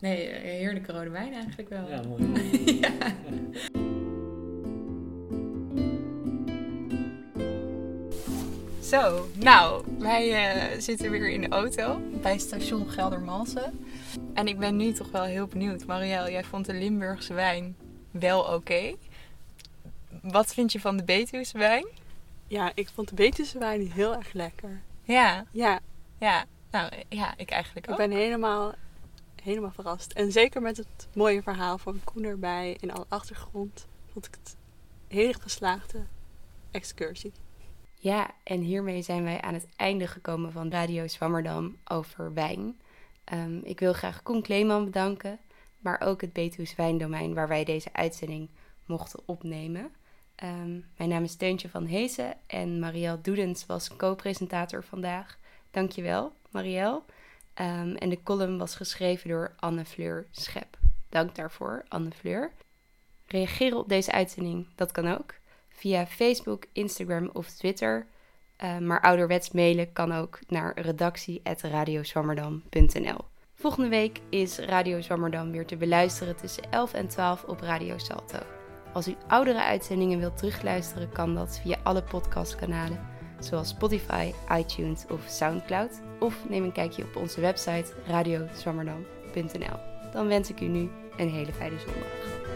[0.00, 1.88] Nee, eh, heerlijke rode wijn eigenlijk wel.
[1.88, 2.22] Ja, mooi.
[2.80, 2.90] Ja.
[8.82, 13.84] Zo, nou, wij eh, zitten weer in de auto bij station Geldermalsen.
[14.34, 15.86] En ik ben nu toch wel heel benieuwd.
[15.86, 17.76] Marielle, jij vond de Limburgse wijn
[18.10, 18.94] wel oké.
[20.22, 21.86] Wat vind je van de Betuwse wijn?
[22.46, 24.80] Ja, ik vond de Betuwse wijn heel erg lekker.
[25.02, 25.80] Ja, Ja,
[26.18, 26.44] ja.
[26.70, 27.98] Nou, ja, ik eigenlijk ik ook.
[27.98, 28.74] ben helemaal,
[29.42, 30.12] helemaal verrast.
[30.12, 34.56] En zeker met het mooie verhaal van Koen erbij in alle achtergrond, vond ik het
[35.08, 36.04] een hele geslaagde
[36.70, 37.32] excursie.
[37.94, 42.80] Ja, en hiermee zijn wij aan het einde gekomen van Radio Zwammerdam over wijn.
[43.24, 45.38] Ehm, ik wil graag Koen Kleeman bedanken,
[45.78, 48.48] maar ook het Betuws Wijndomein waar wij deze uitzending
[48.86, 49.90] mochten opnemen.
[50.34, 55.38] Ehm, mijn naam is Teuntje van Heesen en Marielle Doedens was co-presentator vandaag.
[55.70, 57.02] Dankjewel, Marielle.
[57.54, 60.78] Ehm, en de column was geschreven door Anne Fleur Schep.
[61.08, 62.52] Dank daarvoor, Anne Fleur.
[63.26, 65.34] Reageren op deze uitzending, dat kan ook
[65.68, 68.06] via Facebook, Instagram of Twitter.
[68.64, 73.18] Uh, maar ouderwets mailen kan ook naar redactie.radiozwammerdam.nl.
[73.54, 78.38] Volgende week is Radio Zwammerdam weer te beluisteren tussen 11 en 12 op Radio Salto.
[78.92, 83.08] Als u oudere uitzendingen wilt terugluisteren, kan dat via alle podcastkanalen,
[83.40, 86.00] zoals Spotify, iTunes of Soundcloud.
[86.18, 89.78] Of neem een kijkje op onze website radiozwammerdam.nl.
[90.12, 92.49] Dan wens ik u nu een hele fijne zondag.